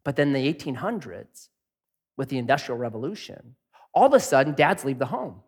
[0.03, 1.47] But then the 1800s,
[2.17, 3.55] with the Industrial Revolution,
[3.93, 5.39] all of a sudden, dads leave the home.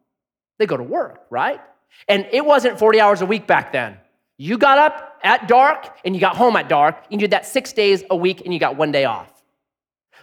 [0.60, 1.60] They go to work, right?
[2.08, 3.98] And it wasn't 40 hours a week back then.
[4.38, 6.96] You got up at dark and you got home at dark.
[7.12, 9.30] And you did that six days a week and you got one day off.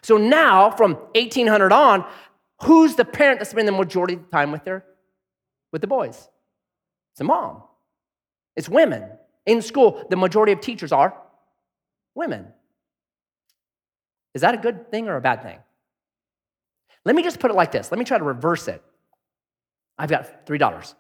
[0.03, 2.07] So now, from 1800 on,
[2.63, 4.83] who's the parent that's spending the majority of the time with their
[5.73, 6.17] with the boys?
[7.13, 7.65] It's the mom.
[8.57, 9.09] It's women.
[9.47, 11.17] In school, the majority of teachers are
[12.15, 12.47] women.
[14.35, 15.59] Is that a good thing or a bad thing?
[17.05, 17.91] Let me just put it like this.
[17.93, 18.83] Let me try to reverse it.
[19.99, 20.95] I've got $3.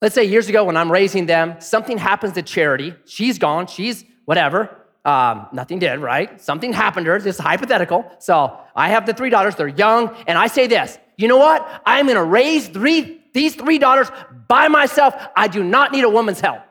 [0.00, 2.94] Let's say years ago when I'm raising them, something happens to Charity.
[3.06, 3.66] She's gone.
[3.66, 4.76] She's whatever.
[5.04, 6.40] Um, nothing did, right?
[6.40, 7.18] Something happened to her.
[7.18, 8.10] This is hypothetical.
[8.18, 9.56] So I have the three daughters.
[9.56, 10.14] They're young.
[10.26, 11.68] And I say this you know what?
[11.84, 14.10] I'm going to raise three, these three daughters
[14.48, 15.14] by myself.
[15.36, 16.62] I do not need a woman's help.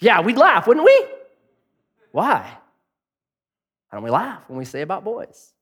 [0.00, 1.04] Yeah, we'd laugh, wouldn't we?
[2.12, 2.58] Why?
[3.88, 5.52] Why don't we laugh when we say about boys?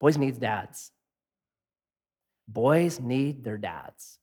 [0.00, 0.92] Boys need dads.
[2.46, 4.18] Boys need their dads.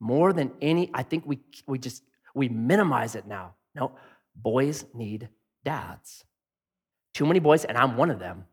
[0.00, 2.02] More than any, I think we, we just,
[2.34, 3.54] we minimize it now.
[3.74, 3.92] No,
[4.34, 5.28] boys need
[5.64, 6.24] dads.
[7.14, 8.44] Too many boys, and I'm one of them.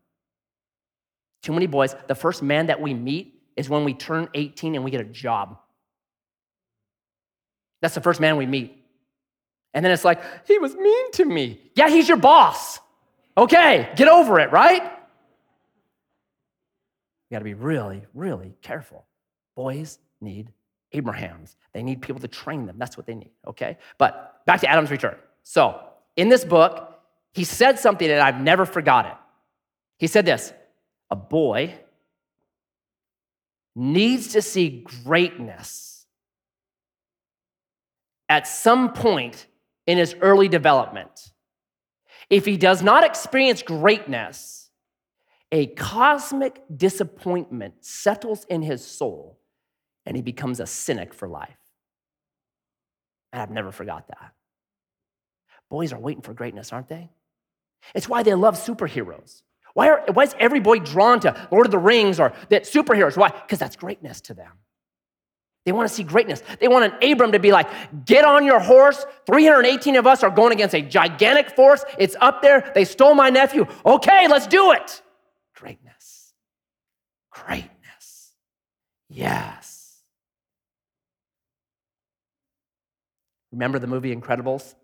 [1.42, 1.94] Too many boys.
[2.06, 5.04] The first man that we meet is when we turn 18 and we get a
[5.04, 5.58] job.
[7.82, 8.76] That's the first man we meet.
[9.74, 11.60] And then it's like, he was mean to me.
[11.74, 12.78] Yeah, he's your boss.
[13.36, 14.82] Okay, get over it, right?
[14.82, 14.90] You
[17.34, 19.04] gotta be really, really careful.
[19.56, 20.52] Boys need
[20.92, 21.56] Abrahams.
[21.72, 22.76] They need people to train them.
[22.78, 23.76] That's what they need, okay?
[23.98, 25.16] But back to Adam's return.
[25.42, 25.80] So,
[26.16, 27.00] in this book,
[27.32, 29.12] he said something that I've never forgotten.
[29.98, 30.52] He said this
[31.10, 31.74] a boy
[33.78, 36.04] needs to see greatness
[38.28, 39.46] at some point
[39.86, 41.32] in his early development.
[42.28, 44.70] If he does not experience greatness,
[45.52, 49.38] a cosmic disappointment settles in his soul
[50.04, 51.56] and he becomes a cynic for life.
[53.32, 54.32] And I've never forgot that.
[55.70, 57.10] Boys are waiting for greatness, aren't they?
[57.94, 59.42] It's why they love superheroes.
[59.74, 63.16] Why, are, why is every boy drawn to Lord of the Rings or that superheroes?
[63.16, 63.28] Why?
[63.28, 64.52] Because that's greatness to them.
[65.64, 66.42] They want to see greatness.
[66.60, 67.68] They want an Abram to be like,
[68.06, 69.04] get on your horse.
[69.26, 71.84] 318 of us are going against a gigantic force.
[71.98, 72.72] It's up there.
[72.74, 73.66] They stole my nephew.
[73.84, 75.02] Okay, let's do it.
[75.54, 76.32] Greatness.
[77.30, 78.32] Greatness.
[79.10, 80.00] Yes.
[83.52, 84.74] Remember the movie Incredibles?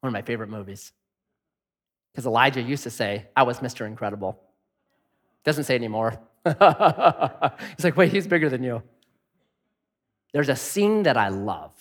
[0.00, 0.92] One of my favorite movies.
[2.16, 3.86] Because Elijah used to say, I was Mr.
[3.86, 4.40] Incredible.
[5.44, 6.18] Doesn't say anymore.
[6.46, 6.54] he's
[7.84, 8.82] like, wait, he's bigger than you.
[10.32, 11.72] There's a scene that I love.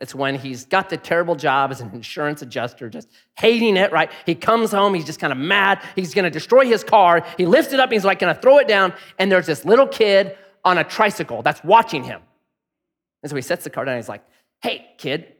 [0.00, 4.10] It's when he's got the terrible job as an insurance adjuster, just hating it, right?
[4.24, 5.82] He comes home, he's just kind of mad.
[5.96, 7.22] He's gonna destroy his car.
[7.36, 10.34] He lifts it up, he's like gonna throw it down, and there's this little kid
[10.64, 12.22] on a tricycle that's watching him.
[13.22, 14.24] And so he sets the car down, he's like,
[14.62, 15.34] hey, kid,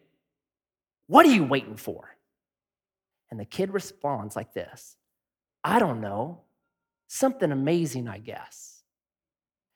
[1.06, 2.11] what are you waiting for?
[3.32, 4.98] And the kid responds like this
[5.64, 6.42] I don't know,
[7.08, 8.82] something amazing, I guess.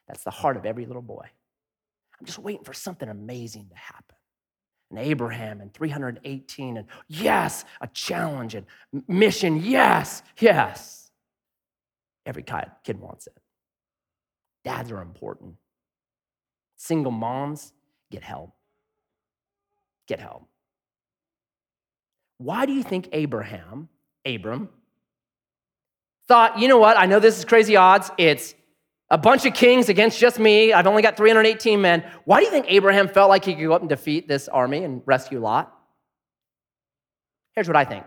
[0.07, 1.27] That's the heart of every little boy.
[2.21, 4.15] I'm just waiting for something amazing to happen.
[4.91, 8.67] And Abraham and 318, and yes, a challenge and
[9.09, 11.11] mission, yes, yes.
[12.27, 12.45] Every
[12.85, 13.39] kid wants it.
[14.65, 15.55] Dads are important.
[16.77, 17.73] Single moms,
[18.11, 18.53] get help.
[20.07, 20.47] Get help.
[22.39, 23.89] Why do you think Abraham,
[24.25, 24.69] Abram,
[26.29, 28.11] thought, you know what, I know this is crazy odds.
[28.19, 28.55] It's
[29.09, 30.73] a bunch of kings against just me.
[30.73, 32.05] I've only got 318 men.
[32.25, 34.83] Why do you think Abraham felt like he could go up and defeat this army
[34.83, 35.73] and rescue Lot?
[37.55, 38.05] Here's what I think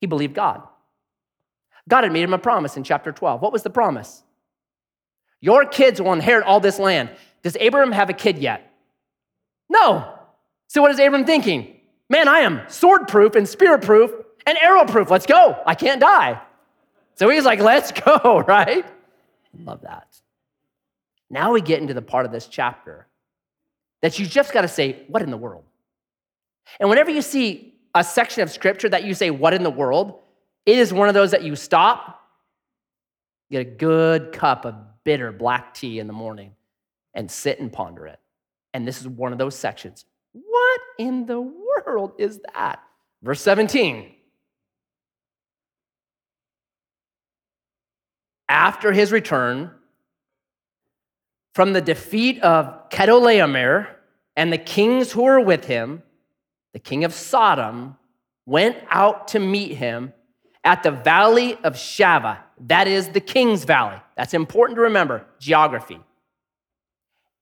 [0.00, 0.62] he believed God.
[1.88, 3.40] God had made him a promise in chapter 12.
[3.40, 4.22] What was the promise?
[5.40, 7.10] Your kids will inherit all this land.
[7.42, 8.72] Does Abraham have a kid yet?
[9.68, 10.12] No.
[10.68, 11.80] So what is Abram thinking?
[12.08, 14.10] Man, I am sword proof and spear proof
[14.46, 15.10] and arrow proof.
[15.10, 15.56] Let's go.
[15.66, 16.40] I can't die.
[17.14, 18.84] So he's like, let's go, right?
[19.58, 20.08] Love that.
[21.30, 23.06] Now we get into the part of this chapter
[24.02, 25.64] that you just got to say, what in the world?
[26.78, 30.18] And whenever you see a section of scripture that you say, what in the world,
[30.66, 32.20] it is one of those that you stop,
[33.50, 36.52] get a good cup of bitter black tea in the morning,
[37.14, 38.18] and sit and ponder it.
[38.74, 40.04] And this is one of those sections.
[40.32, 41.61] What in the world
[42.18, 42.82] is that?
[43.22, 44.12] Verse 17.
[48.48, 49.70] After his return
[51.54, 53.88] from the defeat of Chedorlaomer
[54.36, 56.02] and the kings who were with him,
[56.72, 57.96] the king of Sodom
[58.46, 60.12] went out to meet him
[60.64, 62.38] at the valley of Shaveh.
[62.66, 64.00] That is the king's valley.
[64.16, 66.00] That's important to remember, geography.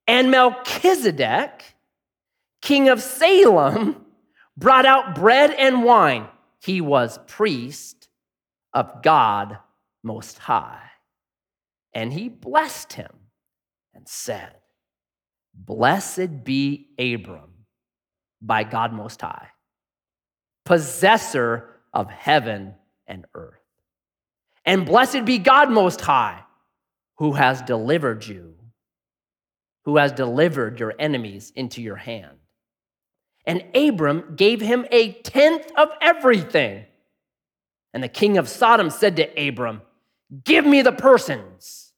[0.06, 1.64] And Melchizedek,
[2.60, 4.04] king of Salem,
[4.56, 6.28] brought out bread and wine.
[6.60, 8.08] He was priest
[8.72, 9.58] of God
[10.02, 10.82] Most High.
[11.94, 13.10] And he blessed him
[13.94, 14.54] and said,
[15.54, 17.66] Blessed be Abram
[18.40, 19.48] by God Most High,
[20.64, 22.74] possessor of heaven
[23.06, 23.58] and earth.
[24.64, 26.42] And blessed be God Most High,
[27.16, 28.54] who has delivered you,
[29.84, 32.39] who has delivered your enemies into your hand.
[33.46, 36.84] And Abram gave him a tenth of everything.
[37.92, 39.82] And the king of Sodom said to Abram,
[40.44, 41.92] Give me the persons,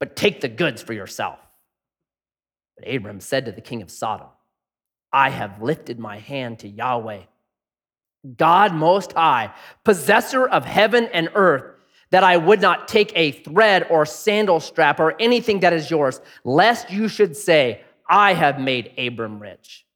[0.00, 1.38] but take the goods for yourself.
[2.76, 4.28] But Abram said to the king of Sodom,
[5.12, 7.20] I have lifted my hand to Yahweh,
[8.36, 9.52] God Most High,
[9.84, 11.76] possessor of heaven and earth,
[12.10, 16.20] that I would not take a thread or sandal strap or anything that is yours,
[16.44, 19.86] lest you should say, I have made Abram rich.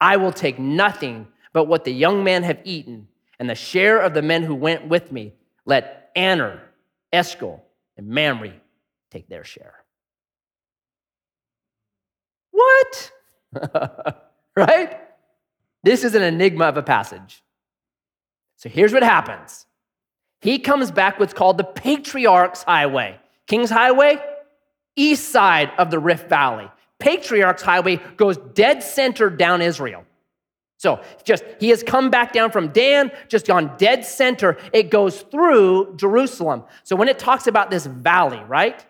[0.00, 4.14] I will take nothing but what the young men have eaten, and the share of
[4.14, 5.34] the men who went with me.
[5.64, 6.60] Let Aner,
[7.12, 7.64] Eshcol,
[7.96, 8.52] and Mamre
[9.10, 9.74] take their share.
[12.50, 13.12] What?
[14.56, 15.00] right?
[15.82, 17.42] This is an enigma of a passage.
[18.56, 19.66] So here's what happens
[20.40, 23.18] he comes back what's called the Patriarch's Highway.
[23.46, 24.18] King's Highway,
[24.94, 26.68] east side of the Rift Valley.
[26.98, 30.04] Patriarch's Highway goes dead center down Israel.
[30.78, 34.56] So just he has come back down from Dan, just gone dead center.
[34.72, 36.64] It goes through Jerusalem.
[36.84, 38.84] So when it talks about this valley, right?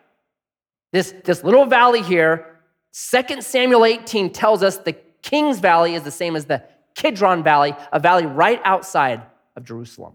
[0.92, 2.60] This, this little valley here,
[2.92, 6.62] 2 Samuel 18 tells us the King's Valley is the same as the
[6.94, 9.22] Kidron Valley, a valley right outside
[9.56, 10.14] of Jerusalem.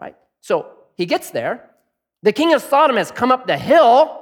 [0.00, 0.16] Right?
[0.40, 1.70] So he gets there.
[2.22, 4.19] The king of Sodom has come up the hill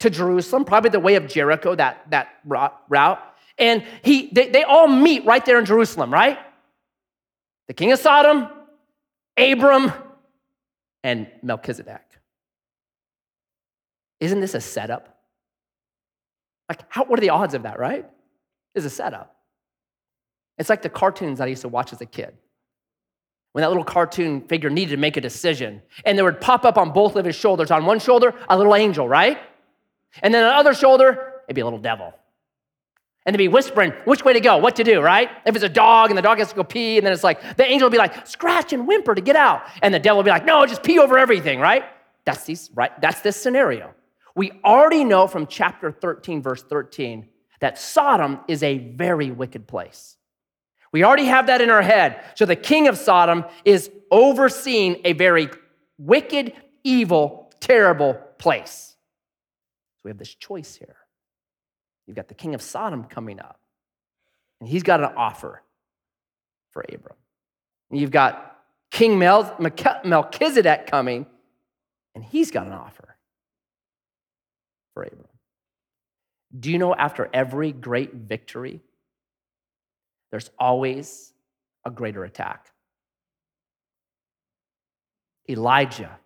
[0.00, 3.22] to Jerusalem, probably the way of Jericho, that, that route.
[3.58, 6.38] And he, they, they all meet right there in Jerusalem, right?
[7.66, 8.48] The king of Sodom,
[9.36, 9.92] Abram,
[11.02, 12.02] and Melchizedek.
[14.20, 15.18] Isn't this a setup?
[16.68, 18.08] Like, how, what are the odds of that, right?
[18.74, 19.34] It's a setup.
[20.58, 22.36] It's like the cartoons that I used to watch as a kid.
[23.52, 26.76] When that little cartoon figure needed to make a decision, and there would pop up
[26.76, 27.70] on both of his shoulders.
[27.70, 29.38] On one shoulder, a little angel, right?
[30.22, 32.14] And then on the other shoulder, it'd be a little devil
[33.28, 35.28] and they'd be whispering which way to go, what to do, right?
[35.44, 37.58] If it's a dog and the dog has to go pee, and then it's like
[37.58, 39.64] the angel will be like, scratch and whimper to get out.
[39.82, 41.84] And the devil will be like, no, just pee over everything, right?
[42.24, 42.98] That's these, right?
[43.02, 43.92] That's this scenario.
[44.34, 47.28] We already know from chapter 13, verse 13,
[47.60, 50.16] that Sodom is a very wicked place.
[50.90, 52.24] We already have that in our head.
[52.34, 55.50] So the king of Sodom is overseeing a very
[55.98, 58.87] wicked, evil, terrible place.
[59.98, 60.96] So we have this choice here.
[62.06, 63.60] You've got the king of Sodom coming up,
[64.60, 65.62] and he's got an offer
[66.70, 67.16] for Abram.
[67.90, 68.56] And you've got
[68.90, 71.26] King Melchizedek coming,
[72.14, 73.16] and he's got an offer
[74.94, 75.26] for Abram.
[76.58, 78.80] Do you know after every great victory,
[80.30, 81.32] there's always
[81.84, 82.70] a greater attack?
[85.50, 86.18] Elijah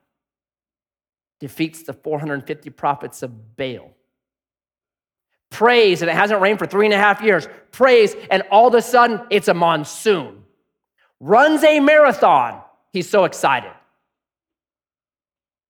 [1.42, 3.90] defeats the 450 prophets of Baal
[5.52, 8.74] Praise, and it hasn't rained for three and a half years, Praise, and all of
[8.74, 10.44] a sudden it's a monsoon.
[11.20, 12.62] Runs a marathon.
[12.92, 13.72] He's so excited.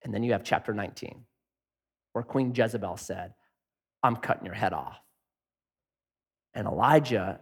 [0.04, 1.24] And then you have chapter 19,
[2.12, 3.34] where Queen Jezebel said,
[4.04, 5.00] I'm cutting your head off.
[6.54, 7.40] And Elijah,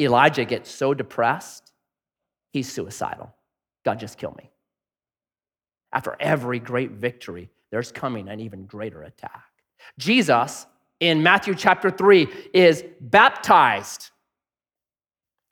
[0.00, 1.72] Elijah gets so depressed,
[2.52, 3.32] he's suicidal.
[3.84, 4.50] God, just kill me.
[5.92, 9.44] After every great victory, there's coming an even greater attack.
[9.98, 10.66] Jesus
[11.00, 14.10] in Matthew chapter 3 is baptized.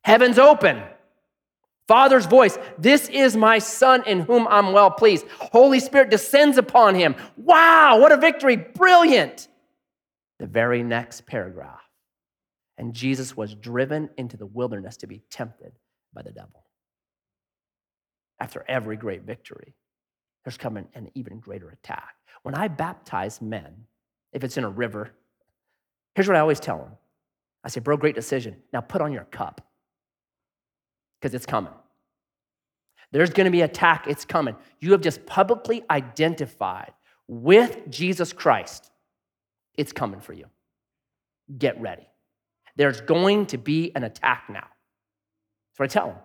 [0.03, 0.83] Heaven's open.
[1.89, 5.27] Father's voice, this is my son in whom I'm well pleased.
[5.39, 7.17] Holy Spirit descends upon him.
[7.37, 8.57] Wow, what a victory!
[8.57, 9.49] Brilliant.
[10.39, 11.83] The very next paragraph.
[12.79, 15.73] And Jesus was driven into the wilderness to be tempted
[16.15, 16.65] by the devil.
[18.39, 19.75] After every great victory,
[20.45, 22.15] there's coming an even greater attack.
[22.43, 23.87] When I baptize men,
[24.33, 25.11] if it's in a river.
[26.15, 26.93] Here's what I always tell them
[27.65, 28.57] I say, bro, great decision.
[28.73, 29.61] Now put on your cup
[31.21, 31.73] because it's coming.
[33.13, 34.57] There's going to be attack, it's coming.
[34.79, 36.93] You have just publicly identified
[37.27, 38.91] with Jesus Christ.
[39.77, 40.47] It's coming for you.
[41.59, 42.07] Get ready.
[42.77, 44.61] There's going to be an attack now.
[44.61, 46.17] That's what I tell them.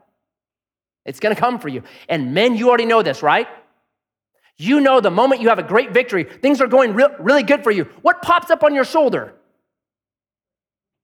[1.05, 1.83] It's going to come for you.
[2.07, 3.47] And men, you already know this, right?
[4.57, 7.63] You know the moment you have a great victory, things are going re- really good
[7.63, 7.85] for you.
[8.01, 9.33] What pops up on your shoulder?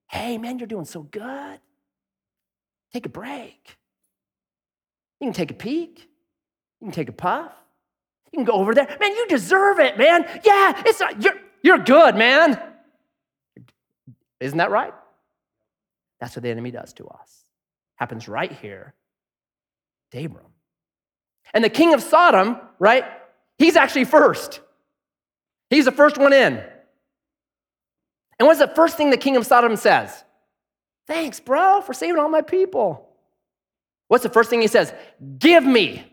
[0.08, 1.60] Hey, man, you're doing so good.
[2.94, 3.78] Take a break.
[5.20, 6.10] You can take a peek.
[6.80, 7.52] You can take a puff.
[8.32, 8.88] You can go over there.
[9.00, 10.26] Man, you deserve it, man.
[10.44, 12.60] Yeah, it's not, you're, you're good, man.
[14.40, 14.94] Isn't that right?
[16.20, 17.46] That's what the enemy does to us.
[17.96, 18.94] Happens right here
[20.12, 20.46] to Abram.
[21.54, 23.06] And the king of Sodom, right?
[23.62, 24.60] He's actually first.
[25.70, 26.64] He's the first one in.
[28.40, 30.24] And what's the first thing the king of Sodom says?
[31.06, 33.08] Thanks, bro, for saving all my people.
[34.08, 34.92] What's the first thing he says?
[35.38, 36.04] Give me.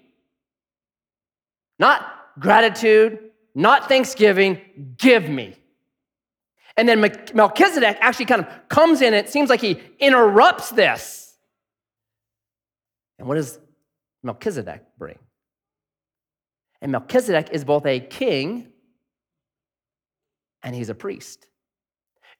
[1.78, 2.06] Not
[2.38, 3.18] gratitude,
[3.54, 4.60] not thanksgiving,
[4.98, 5.56] give me.
[6.76, 7.00] And then
[7.32, 11.34] Melchizedek actually kind of comes in, it seems like he interrupts this.
[13.18, 13.58] And what does
[14.22, 15.18] Melchizedek bring?
[16.80, 18.68] And Melchizedek is both a king
[20.62, 21.46] and he's a priest.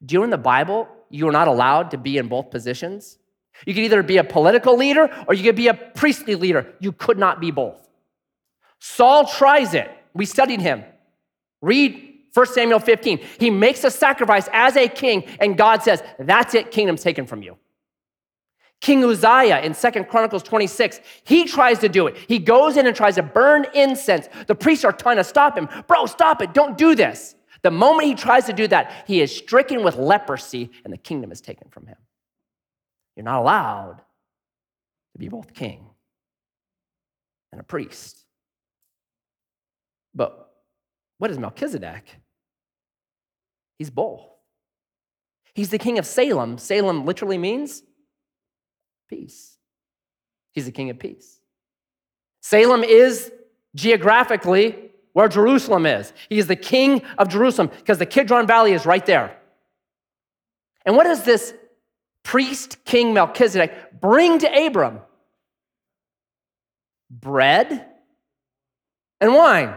[0.09, 3.19] In the Bible, you are not allowed to be in both positions?
[3.67, 6.73] You could either be a political leader or you could be a priestly leader.
[6.79, 7.89] You could not be both.
[8.79, 9.91] Saul tries it.
[10.15, 10.85] We studied him.
[11.61, 13.19] Read 1 Samuel 15.
[13.41, 17.43] He makes a sacrifice as a king, and God says, That's it, kingdom's taken from
[17.43, 17.57] you.
[18.81, 22.17] King Uzziah in Second Chronicles 26, he tries to do it.
[22.29, 24.29] He goes in and tries to burn incense.
[24.47, 25.69] The priests are trying to stop him.
[25.89, 26.55] Bro, stop it.
[26.55, 27.35] Don't do this.
[27.63, 31.33] The moment he tries to do that, he is stricken with leprosy and the kingdom
[31.33, 31.97] is taken from him.
[33.17, 34.01] You're not allowed
[35.13, 35.85] to be both king
[37.51, 38.25] and a priest.
[40.15, 40.53] But
[41.19, 42.05] what is Melchizedek?
[43.79, 44.23] He's both.
[45.55, 46.59] He's the king of Salem.
[46.59, 47.83] Salem literally means
[49.09, 49.57] peace.
[50.53, 51.41] He's the king of peace.
[52.41, 53.33] Salem is
[53.75, 56.13] geographically where Jerusalem is.
[56.29, 59.37] He is the king of Jerusalem because the Kidron Valley is right there.
[60.85, 61.53] And what does this
[62.23, 65.01] priest king Melchizedek bring to Abram?
[67.11, 67.87] Bread
[69.21, 69.75] and wine.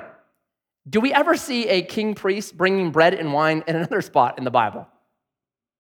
[0.89, 4.43] Do we ever see a king priest bringing bread and wine in another spot in
[4.43, 4.87] the Bible?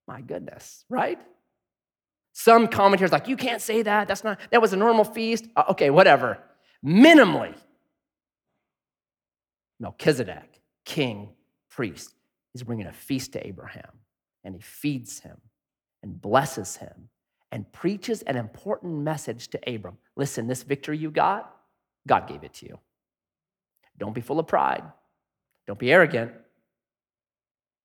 [0.07, 1.19] My goodness, right?
[2.33, 4.07] Some commentators like, you can't say that.
[4.07, 5.45] That's not, that was a normal feast.
[5.55, 6.37] Uh, okay, whatever.
[6.85, 7.53] Minimally,
[9.79, 11.29] Melchizedek, king,
[11.69, 12.13] priest,
[12.53, 13.91] is bringing a feast to Abraham,
[14.43, 15.37] and he feeds him
[16.03, 17.09] and blesses him
[17.51, 19.97] and preaches an important message to Abram.
[20.15, 21.53] Listen, this victory you got,
[22.07, 22.79] God gave it to you.
[23.97, 24.83] Don't be full of pride.
[25.67, 26.31] Don't be arrogant.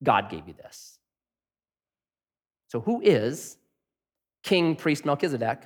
[0.03, 0.97] God gave you this.
[2.69, 3.57] So, who is
[4.47, 5.61] King Priest Melchizedek?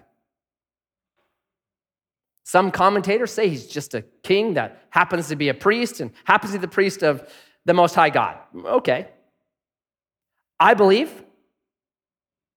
[2.44, 6.52] Some commentators say he's just a king that happens to be a priest and happens
[6.52, 7.32] to be the priest of
[7.64, 8.40] the Most High God.
[8.66, 9.08] Okay.
[10.60, 11.12] I believe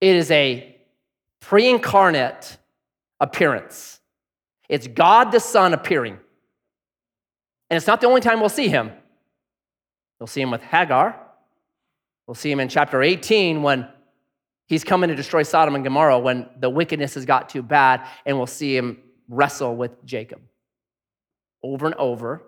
[0.00, 0.76] it is a
[1.40, 2.56] pre incarnate
[3.20, 4.00] appearance.
[4.68, 6.18] It's God the Son appearing.
[7.68, 8.90] And it's not the only time we'll see him.
[10.18, 11.20] We'll see him with Hagar.
[12.26, 13.86] We'll see him in chapter 18 when
[14.66, 18.36] he's coming to destroy Sodom and Gomorrah, when the wickedness has got too bad, and
[18.36, 18.98] we'll see him
[19.28, 20.40] wrestle with Jacob
[21.62, 22.42] over and over.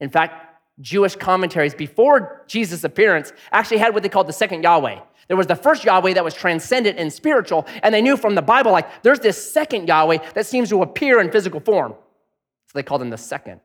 [0.00, 0.46] In fact,
[0.80, 5.00] Jewish commentaries before Jesus' appearance actually had what they called the second Yahweh.
[5.28, 8.42] There was the first Yahweh that was transcendent and spiritual, and they knew from the
[8.42, 11.92] Bible, like, there's this second Yahweh that seems to appear in physical form.
[11.92, 13.60] So they called him the second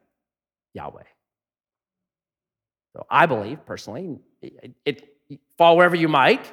[0.74, 1.03] Yahweh.
[2.93, 5.16] So I believe, personally, it, it
[5.58, 6.51] fall wherever you might,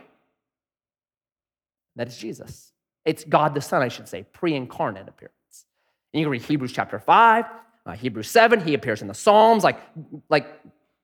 [1.96, 2.72] that is Jesus.
[3.04, 5.66] It's God the Son, I should say, pre incarnate appearance.
[6.12, 7.44] And you can read Hebrews chapter 5,
[7.84, 9.80] uh, Hebrews 7, he appears in the Psalms, like,
[10.28, 10.46] like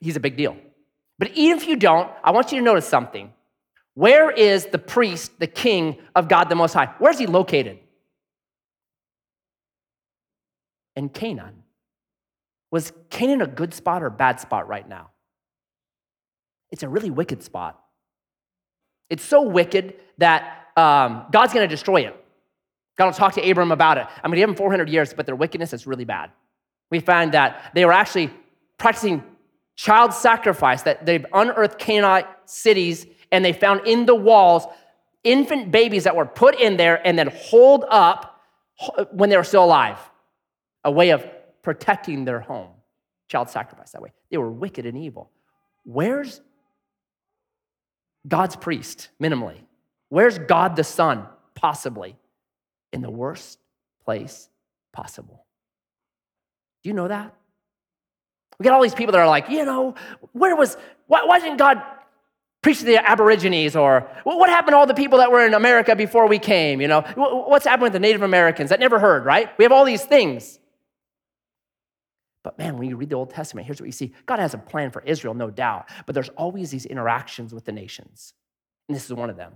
[0.00, 0.56] he's a big deal.
[1.18, 3.32] But even if you don't, I want you to notice something.
[3.94, 6.94] Where is the priest, the king of God the Most High?
[6.98, 7.80] Where's he located?
[10.94, 11.64] In Canaan.
[12.70, 15.10] Was Canaan a good spot or a bad spot right now?
[16.70, 17.82] It's a really wicked spot.
[19.10, 22.14] It's so wicked that um, God's going to destroy it.
[22.96, 24.06] God will talk to Abram about it.
[24.22, 26.30] I'm going to give them 400 years, but their wickedness is really bad.
[26.90, 28.30] We find that they were actually
[28.78, 29.24] practicing
[29.74, 34.66] child sacrifice, that they've unearthed Canaanite cities and they found in the walls
[35.24, 38.40] infant babies that were put in there and then hold up
[39.10, 39.98] when they were still alive.
[40.84, 41.26] A way of
[41.62, 42.70] protecting their home.
[43.28, 44.12] Child sacrifice that way.
[44.30, 45.30] They were wicked and evil.
[45.84, 46.40] Where's
[48.26, 49.58] God's priest, minimally?
[50.08, 52.16] Where's God the Son, possibly?
[52.92, 53.58] in the worst
[54.04, 54.48] place
[54.92, 55.44] possible.
[56.82, 57.34] Do you know that?
[58.58, 59.94] We got all these people that are like, you know,
[60.32, 61.80] where was, why, why didn't God
[62.62, 63.76] preach to the Aborigines?
[63.76, 66.80] Or what happened to all the people that were in America before we came?
[66.80, 68.70] You know, what's happened with the Native Americans?
[68.70, 69.50] That never heard, right?
[69.58, 70.58] We have all these things.
[72.42, 74.58] But man, when you read the Old Testament, here's what you see God has a
[74.58, 78.32] plan for Israel, no doubt, but there's always these interactions with the nations.
[78.88, 79.52] And this is one of them.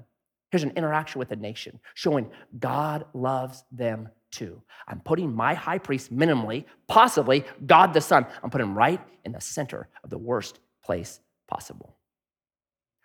[0.53, 4.61] Here's an interaction with a nation showing God loves them too.
[4.87, 9.33] I'm putting my high priest minimally, possibly God the Son, I'm putting him right in
[9.33, 11.97] the center of the worst place possible.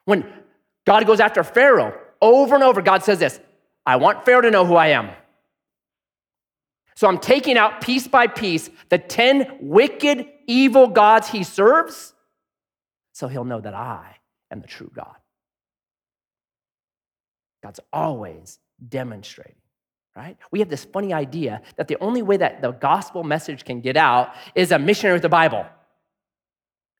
[0.04, 0.26] When
[0.86, 3.39] God goes after Pharaoh over and over, God says this
[3.86, 5.10] I want Pharaoh to know who I am.
[6.95, 12.14] So I'm taking out piece by piece the 10 wicked, evil gods he serves,
[13.14, 14.18] so he'll know that I
[14.52, 15.16] am the true God.
[17.62, 19.55] God's always demonstrating,
[20.16, 20.38] right?
[20.51, 23.97] We have this funny idea that the only way that the gospel message can get
[23.97, 25.66] out is a missionary with the Bible.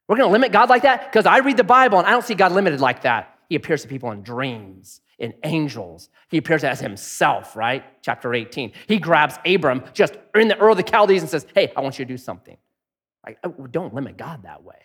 [0.08, 1.12] We're going to limit God like that?
[1.12, 3.39] Because I read the Bible and I don't see God limited like that.
[3.49, 6.10] He appears to people in dreams, in angels.
[6.30, 7.84] He appears as himself, right?
[8.01, 8.74] Chapter 18.
[8.88, 11.99] He grabs Abram just in the Ur of the Chaldees and says, Hey, I want
[11.99, 12.58] you to do something.
[13.26, 14.76] Like, oh, don't limit God that way.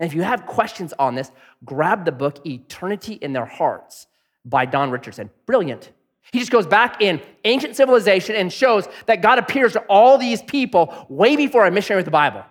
[0.00, 1.30] And if you have questions on this,
[1.64, 4.06] grab the book Eternity in Their Hearts
[4.44, 5.30] by Don Richardson.
[5.46, 5.90] Brilliant.
[6.32, 10.42] He just goes back in ancient civilization and shows that God appears to all these
[10.42, 12.44] people way before a missionary with the Bible.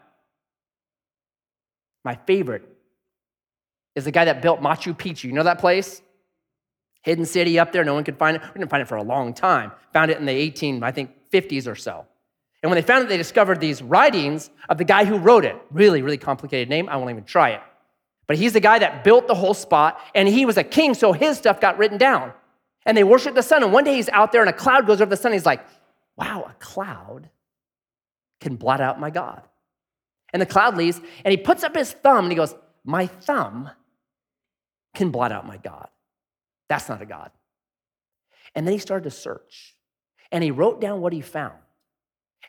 [2.06, 2.68] My favorite
[3.96, 5.26] is the guy that built Machu Picchu.
[5.26, 6.02] You know that place?
[7.02, 8.44] Hidden city up there, no one could find it.
[8.54, 9.72] We didn't find it for a long time.
[9.92, 12.06] Found it in the 18, I think, 50s or so.
[12.62, 15.58] And when they found it, they discovered these writings of the guy who wrote it.
[15.70, 16.88] Really, really complicated name.
[16.88, 17.62] I won't even try it.
[18.28, 21.12] But he's the guy that built the whole spot, and he was a king, so
[21.12, 22.34] his stuff got written down.
[22.86, 23.64] And they worship the sun.
[23.64, 25.34] And one day he's out there, and a cloud goes over the sun.
[25.34, 25.66] He's like,
[26.16, 27.30] wow, a cloud
[28.40, 29.42] can blot out my God.
[30.32, 33.70] And the cloud leaves, and he puts up his thumb, and he goes, My thumb
[34.96, 35.88] can blot out my God.
[36.70, 37.32] That's not a God.
[38.56, 39.76] And then he started to search,
[40.32, 41.58] and he wrote down what he found.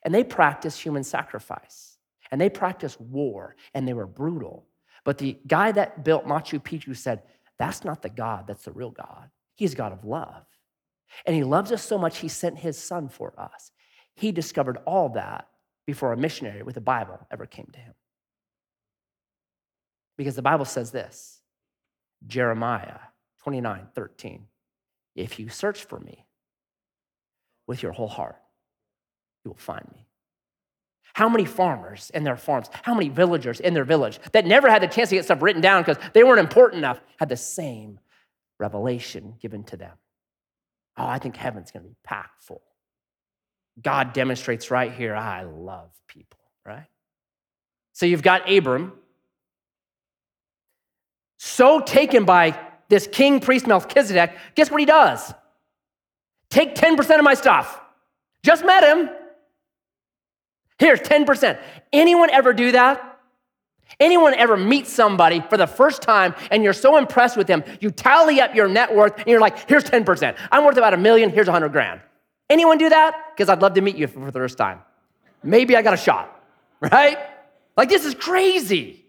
[0.03, 1.99] And they practiced human sacrifice,
[2.31, 4.67] and they practiced war, and they were brutal.
[5.05, 7.23] But the guy that built Machu Picchu said,
[7.59, 9.31] That's not the God, that's the real God.
[9.55, 10.45] He's God of love.
[11.27, 13.71] And he loves us so much, he sent his son for us.
[14.15, 15.49] He discovered all that
[15.87, 17.95] before a missionary with a Bible ever came to him.
[20.17, 21.41] Because the Bible says this
[22.27, 22.99] Jeremiah
[23.43, 24.47] 29 13.
[25.15, 26.27] If you search for me
[27.67, 28.41] with your whole heart,
[29.45, 30.07] you will find me.
[31.15, 34.83] How many farmers in their farms, how many villagers in their village that never had
[34.83, 38.01] the chance to get stuff written down because they weren't important enough had the same
[38.59, 39.93] revelation given to them?
[40.97, 42.63] Oh, I think heaven's going to be packed full.
[43.81, 46.87] God demonstrates right here, I love people, right?
[47.93, 48.93] So you've got Abram,
[51.39, 52.59] so taken by
[52.89, 55.33] this king priest Melchizedek, guess what he does?
[56.51, 57.81] Take 10% of my stuff.
[58.43, 59.11] Just met him.
[60.79, 61.59] Here's 10%.
[61.93, 63.15] Anyone ever do that?
[64.01, 67.91] Anyone ever meet somebody for the first time and you're so impressed with them, you
[67.91, 70.37] tally up your net worth and you're like, here's 10%.
[70.51, 72.01] I'm worth about a million, here's a 100 grand.
[72.51, 73.15] Anyone do that?
[73.35, 74.81] Because I'd love to meet you for the first time.
[75.43, 76.43] Maybe I got a shot,
[76.81, 77.19] right?
[77.77, 79.05] Like, this is crazy.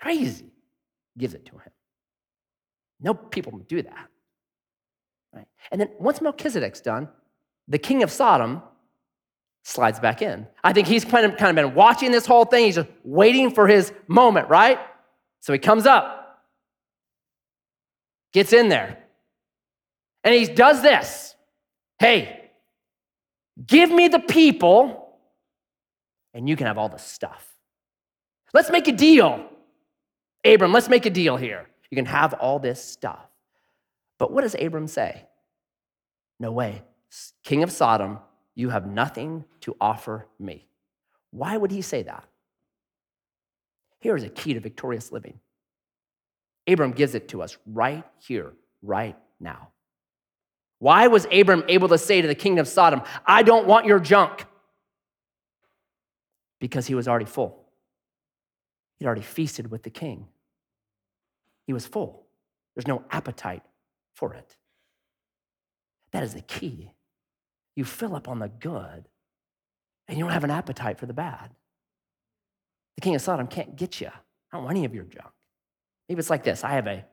[0.00, 0.46] Crazy.
[1.18, 1.72] Gives it to him.
[3.00, 4.08] No people do that.
[5.32, 5.46] Right?
[5.70, 7.08] And then once Melchizedek's done,
[7.68, 8.62] the king of Sodom
[9.62, 10.46] slides back in.
[10.64, 12.66] I think he's kind of, kind of been watching this whole thing.
[12.66, 14.78] He's just waiting for his moment, right?
[15.40, 16.42] So he comes up,
[18.32, 18.98] gets in there,
[20.24, 21.34] and he does this.
[21.98, 22.50] Hey,
[23.66, 25.18] give me the people,
[26.34, 27.46] and you can have all the stuff.
[28.52, 29.46] Let's make a deal.
[30.44, 31.68] Abram, let's make a deal here.
[31.90, 33.26] You can have all this stuff.
[34.18, 35.26] But what does Abram say?
[36.38, 36.82] No way.
[37.44, 38.18] King of Sodom,
[38.60, 40.68] you have nothing to offer me.
[41.30, 42.24] Why would he say that?
[44.00, 45.40] Here is a key to victorious living.
[46.66, 48.52] Abram gives it to us right here,
[48.82, 49.68] right now.
[50.78, 54.00] Why was Abram able to say to the king of Sodom, I don't want your
[54.00, 54.46] junk?
[56.58, 57.66] Because he was already full.
[58.98, 60.26] He'd already feasted with the king.
[61.66, 62.26] He was full.
[62.74, 63.62] There's no appetite
[64.14, 64.56] for it.
[66.12, 66.90] That is the key.
[67.76, 69.08] You fill up on the good,
[70.08, 71.50] and you don't have an appetite for the bad.
[72.96, 74.08] The king of Sodom can't get you.
[74.08, 75.30] I don't want any of your junk.
[76.08, 77.04] Maybe it's like this I have a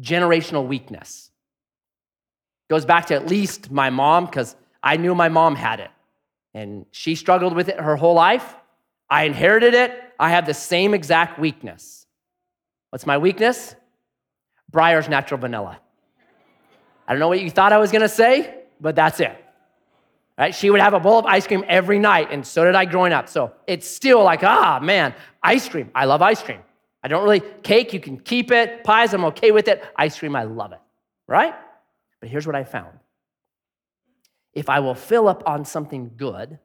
[0.00, 1.30] generational weakness.
[2.70, 5.90] Goes back to at least my mom, because I knew my mom had it.
[6.54, 8.54] And she struggled with it her whole life.
[9.10, 9.98] I inherited it.
[10.18, 12.06] I have the same exact weakness.
[12.90, 13.74] What's my weakness?
[14.70, 15.80] Breyers natural vanilla.
[17.06, 19.41] I don't know what you thought I was gonna say, but that's it.
[20.38, 20.54] Right?
[20.54, 23.12] She would have a bowl of ice cream every night, and so did I growing
[23.12, 23.28] up.
[23.28, 25.90] So it's still like, ah, man, ice cream.
[25.94, 26.60] I love ice cream.
[27.02, 28.84] I don't really, cake, you can keep it.
[28.84, 29.84] Pies, I'm okay with it.
[29.96, 30.80] Ice cream, I love it.
[31.26, 31.54] Right?
[32.20, 32.98] But here's what I found
[34.54, 36.58] if I will fill up on something good,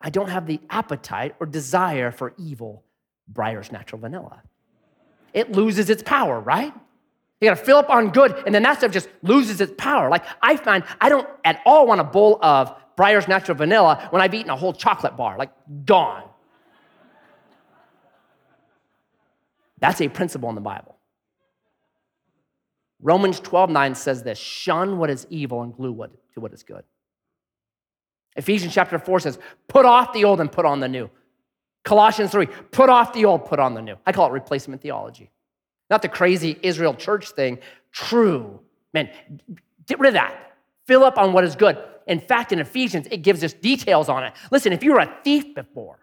[0.00, 2.84] I don't have the appetite or desire for evil
[3.32, 4.42] Breyers natural vanilla.
[5.32, 6.72] It loses its power, right?
[7.40, 10.10] You gotta fill up on good, and then that stuff just loses its power.
[10.10, 14.20] Like I find I don't at all want a bowl of Breyers natural vanilla when
[14.20, 15.52] I've eaten a whole chocolate bar, like
[15.84, 16.24] gone.
[19.80, 20.96] That's a principle in the Bible.
[23.00, 26.64] Romans 12, 9 says this shun what is evil and glue what, to what is
[26.64, 26.82] good.
[28.36, 31.08] Ephesians chapter 4 says, put off the old and put on the new.
[31.84, 33.96] Colossians 3, put off the old, put on the new.
[34.04, 35.30] I call it replacement theology.
[35.90, 37.58] Not the crazy Israel church thing.
[37.92, 38.60] True.
[38.92, 39.10] Man,
[39.86, 40.52] get rid of that.
[40.86, 41.78] Fill up on what is good.
[42.06, 44.32] In fact, in Ephesians, it gives us details on it.
[44.50, 45.98] Listen, if you were a thief before,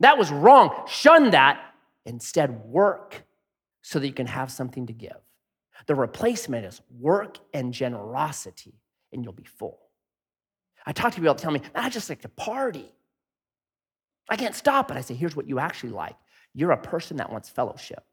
[0.00, 0.86] that was wrong.
[0.86, 1.60] Shun that.
[2.04, 3.22] Instead, work
[3.82, 5.16] so that you can have something to give.
[5.86, 8.74] The replacement is work and generosity,
[9.12, 9.78] and you'll be full.
[10.84, 12.90] I talk to people that tell me, I just like to party.
[14.28, 14.96] I can't stop it.
[14.96, 16.16] I say, here's what you actually like
[16.54, 18.04] you're a person that wants fellowship.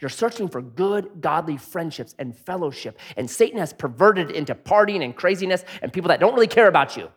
[0.00, 2.98] You're searching for good, godly friendships and fellowship.
[3.16, 6.96] And Satan has perverted into partying and craziness and people that don't really care about
[6.96, 7.08] you.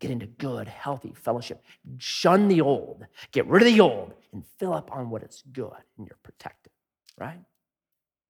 [0.00, 1.62] Get into good, healthy fellowship.
[1.98, 3.06] Shun the old.
[3.32, 6.72] Get rid of the old and fill up on what is good, and you're protected,
[7.16, 7.38] right?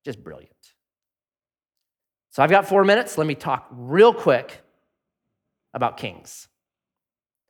[0.05, 0.53] Just brilliant.
[2.31, 3.17] So I've got four minutes.
[3.17, 4.61] Let me talk real quick
[5.73, 6.49] about kings.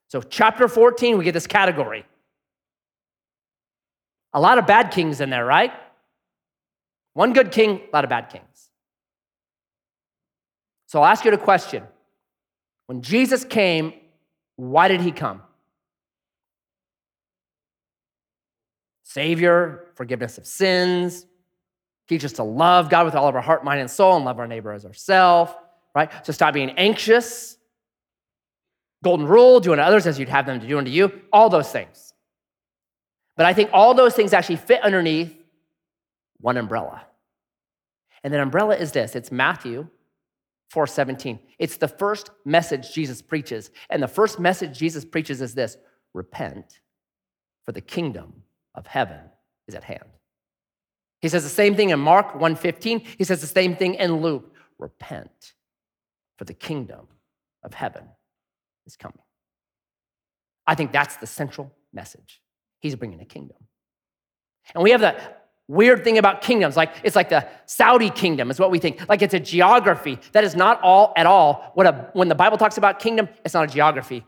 [0.08, 2.06] So, chapter 14, we get this category.
[4.32, 5.72] A lot of bad kings in there, right?
[7.14, 8.70] One good king, a lot of bad kings.
[10.86, 11.84] So I'll ask you a question.
[12.86, 13.94] When Jesus came,
[14.56, 15.42] why did he come?
[19.02, 21.24] Savior, forgiveness of sins,
[22.08, 24.38] teach us to love God with all of our heart, mind, and soul, and love
[24.38, 25.52] our neighbor as ourselves,
[25.94, 26.10] right?
[26.26, 27.56] So stop being anxious.
[29.04, 31.70] Golden rule, do unto others as you'd have them to do unto you, all those
[31.70, 32.12] things.
[33.36, 35.43] But I think all those things actually fit underneath
[36.44, 37.06] one umbrella.
[38.22, 39.88] And that umbrella is this it's Matthew
[40.70, 41.38] 4:17.
[41.58, 43.70] It's the first message Jesus preaches.
[43.88, 45.78] And the first message Jesus preaches is this:
[46.12, 46.80] repent,
[47.64, 48.42] for the kingdom
[48.74, 49.20] of heaven
[49.66, 50.04] is at hand.
[51.22, 53.00] He says the same thing in Mark 1:15.
[53.16, 54.54] He says the same thing in Luke.
[54.78, 55.54] Repent,
[56.36, 57.08] for the kingdom
[57.62, 58.06] of heaven
[58.86, 59.22] is coming.
[60.66, 62.42] I think that's the central message.
[62.80, 63.56] He's bringing a kingdom.
[64.74, 65.16] And we have the
[65.68, 66.76] weird thing about kingdoms.
[66.76, 69.08] Like it's like the saudi kingdom is what we think.
[69.08, 72.58] Like it's a geography that is not all at all what a, when the bible
[72.58, 74.24] talks about kingdom it's not a geography.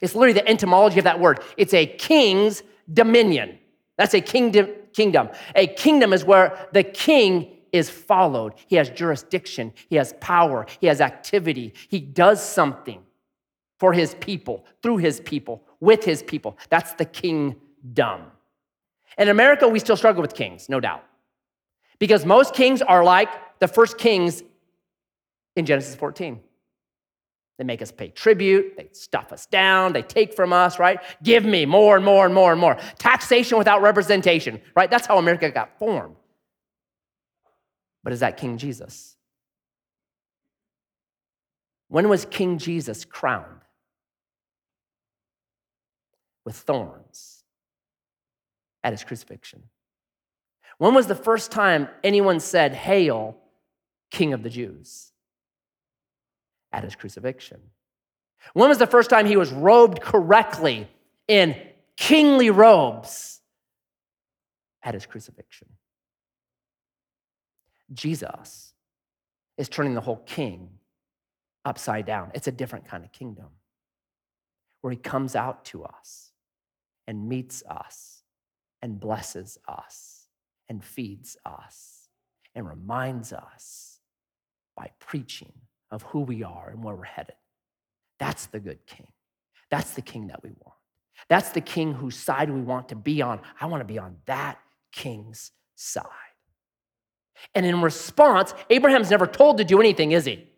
[0.00, 1.40] It's literally the etymology of that word.
[1.56, 3.58] It's a king's dominion.
[3.98, 5.30] That's a kingdom kingdom.
[5.54, 8.52] A kingdom is where the king is followed.
[8.66, 9.72] He has jurisdiction.
[9.88, 10.66] He has power.
[10.80, 11.74] He has activity.
[11.88, 13.02] He does something
[13.78, 16.56] for his people through his people with his people.
[16.68, 18.26] That's the kingdom
[19.18, 21.04] in America, we still struggle with kings, no doubt.
[21.98, 23.28] Because most kings are like
[23.60, 24.42] the first kings
[25.56, 26.40] in Genesis 14.
[27.58, 30.98] They make us pay tribute, they stuff us down, they take from us, right?
[31.22, 32.76] Give me more and more and more and more.
[32.98, 34.90] Taxation without representation, right?
[34.90, 36.16] That's how America got formed.
[38.02, 39.16] But is that King Jesus?
[41.88, 43.60] When was King Jesus crowned?
[46.44, 47.31] With thorns
[48.84, 49.62] at his crucifixion.
[50.78, 53.36] When was the first time anyone said, Hail,
[54.10, 55.12] King of the Jews?
[56.72, 57.60] At his crucifixion.
[58.54, 60.88] When was the first time he was robed correctly
[61.28, 61.56] in
[61.96, 63.40] kingly robes?
[64.82, 65.68] At his crucifixion.
[67.92, 68.72] Jesus
[69.56, 70.68] is turning the whole king
[71.64, 72.32] upside down.
[72.34, 73.46] It's a different kind of kingdom
[74.80, 76.32] where he comes out to us
[77.06, 78.11] and meets us
[78.82, 80.26] and blesses us
[80.68, 82.08] and feeds us
[82.54, 84.00] and reminds us
[84.76, 85.52] by preaching
[85.90, 87.36] of who we are and where we're headed.
[88.18, 89.06] That's the good king.
[89.70, 90.76] That's the king that we want.
[91.28, 93.40] That's the king whose side we want to be on.
[93.60, 94.58] I want to be on that
[94.90, 96.06] king's side.
[97.54, 100.48] And in response, Abraham's never told to do anything, is he?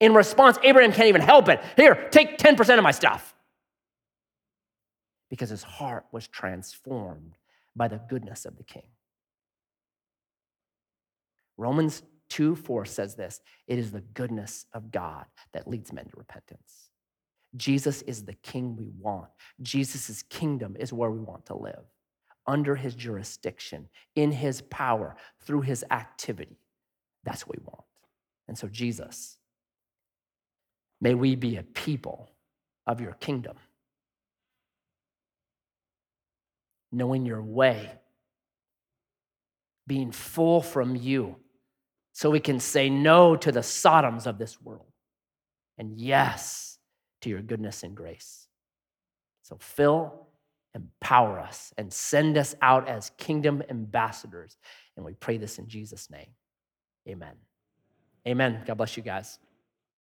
[0.00, 1.62] In response, Abraham can't even help it.
[1.76, 3.34] Here, take 10% of my stuff
[5.36, 7.36] because his heart was transformed
[7.76, 8.88] by the goodness of the king.
[11.58, 16.16] Romans 2 4 says this it is the goodness of God that leads men to
[16.16, 16.88] repentance.
[17.54, 19.28] Jesus is the king we want.
[19.60, 21.84] Jesus' kingdom is where we want to live,
[22.46, 26.58] under his jurisdiction, in his power, through his activity.
[27.24, 27.84] That's what we want.
[28.48, 29.36] And so, Jesus,
[30.98, 32.30] may we be a people
[32.86, 33.56] of your kingdom.
[36.92, 37.90] Knowing your way,
[39.86, 41.36] being full from you,
[42.12, 44.90] so we can say no to the Sodoms of this world
[45.76, 46.78] and yes
[47.20, 48.48] to your goodness and grace.
[49.42, 50.26] So fill,
[50.74, 54.56] empower us, and send us out as kingdom ambassadors.
[54.96, 56.28] And we pray this in Jesus' name.
[57.08, 57.34] Amen.
[58.26, 58.62] Amen.
[58.66, 59.38] God bless you guys.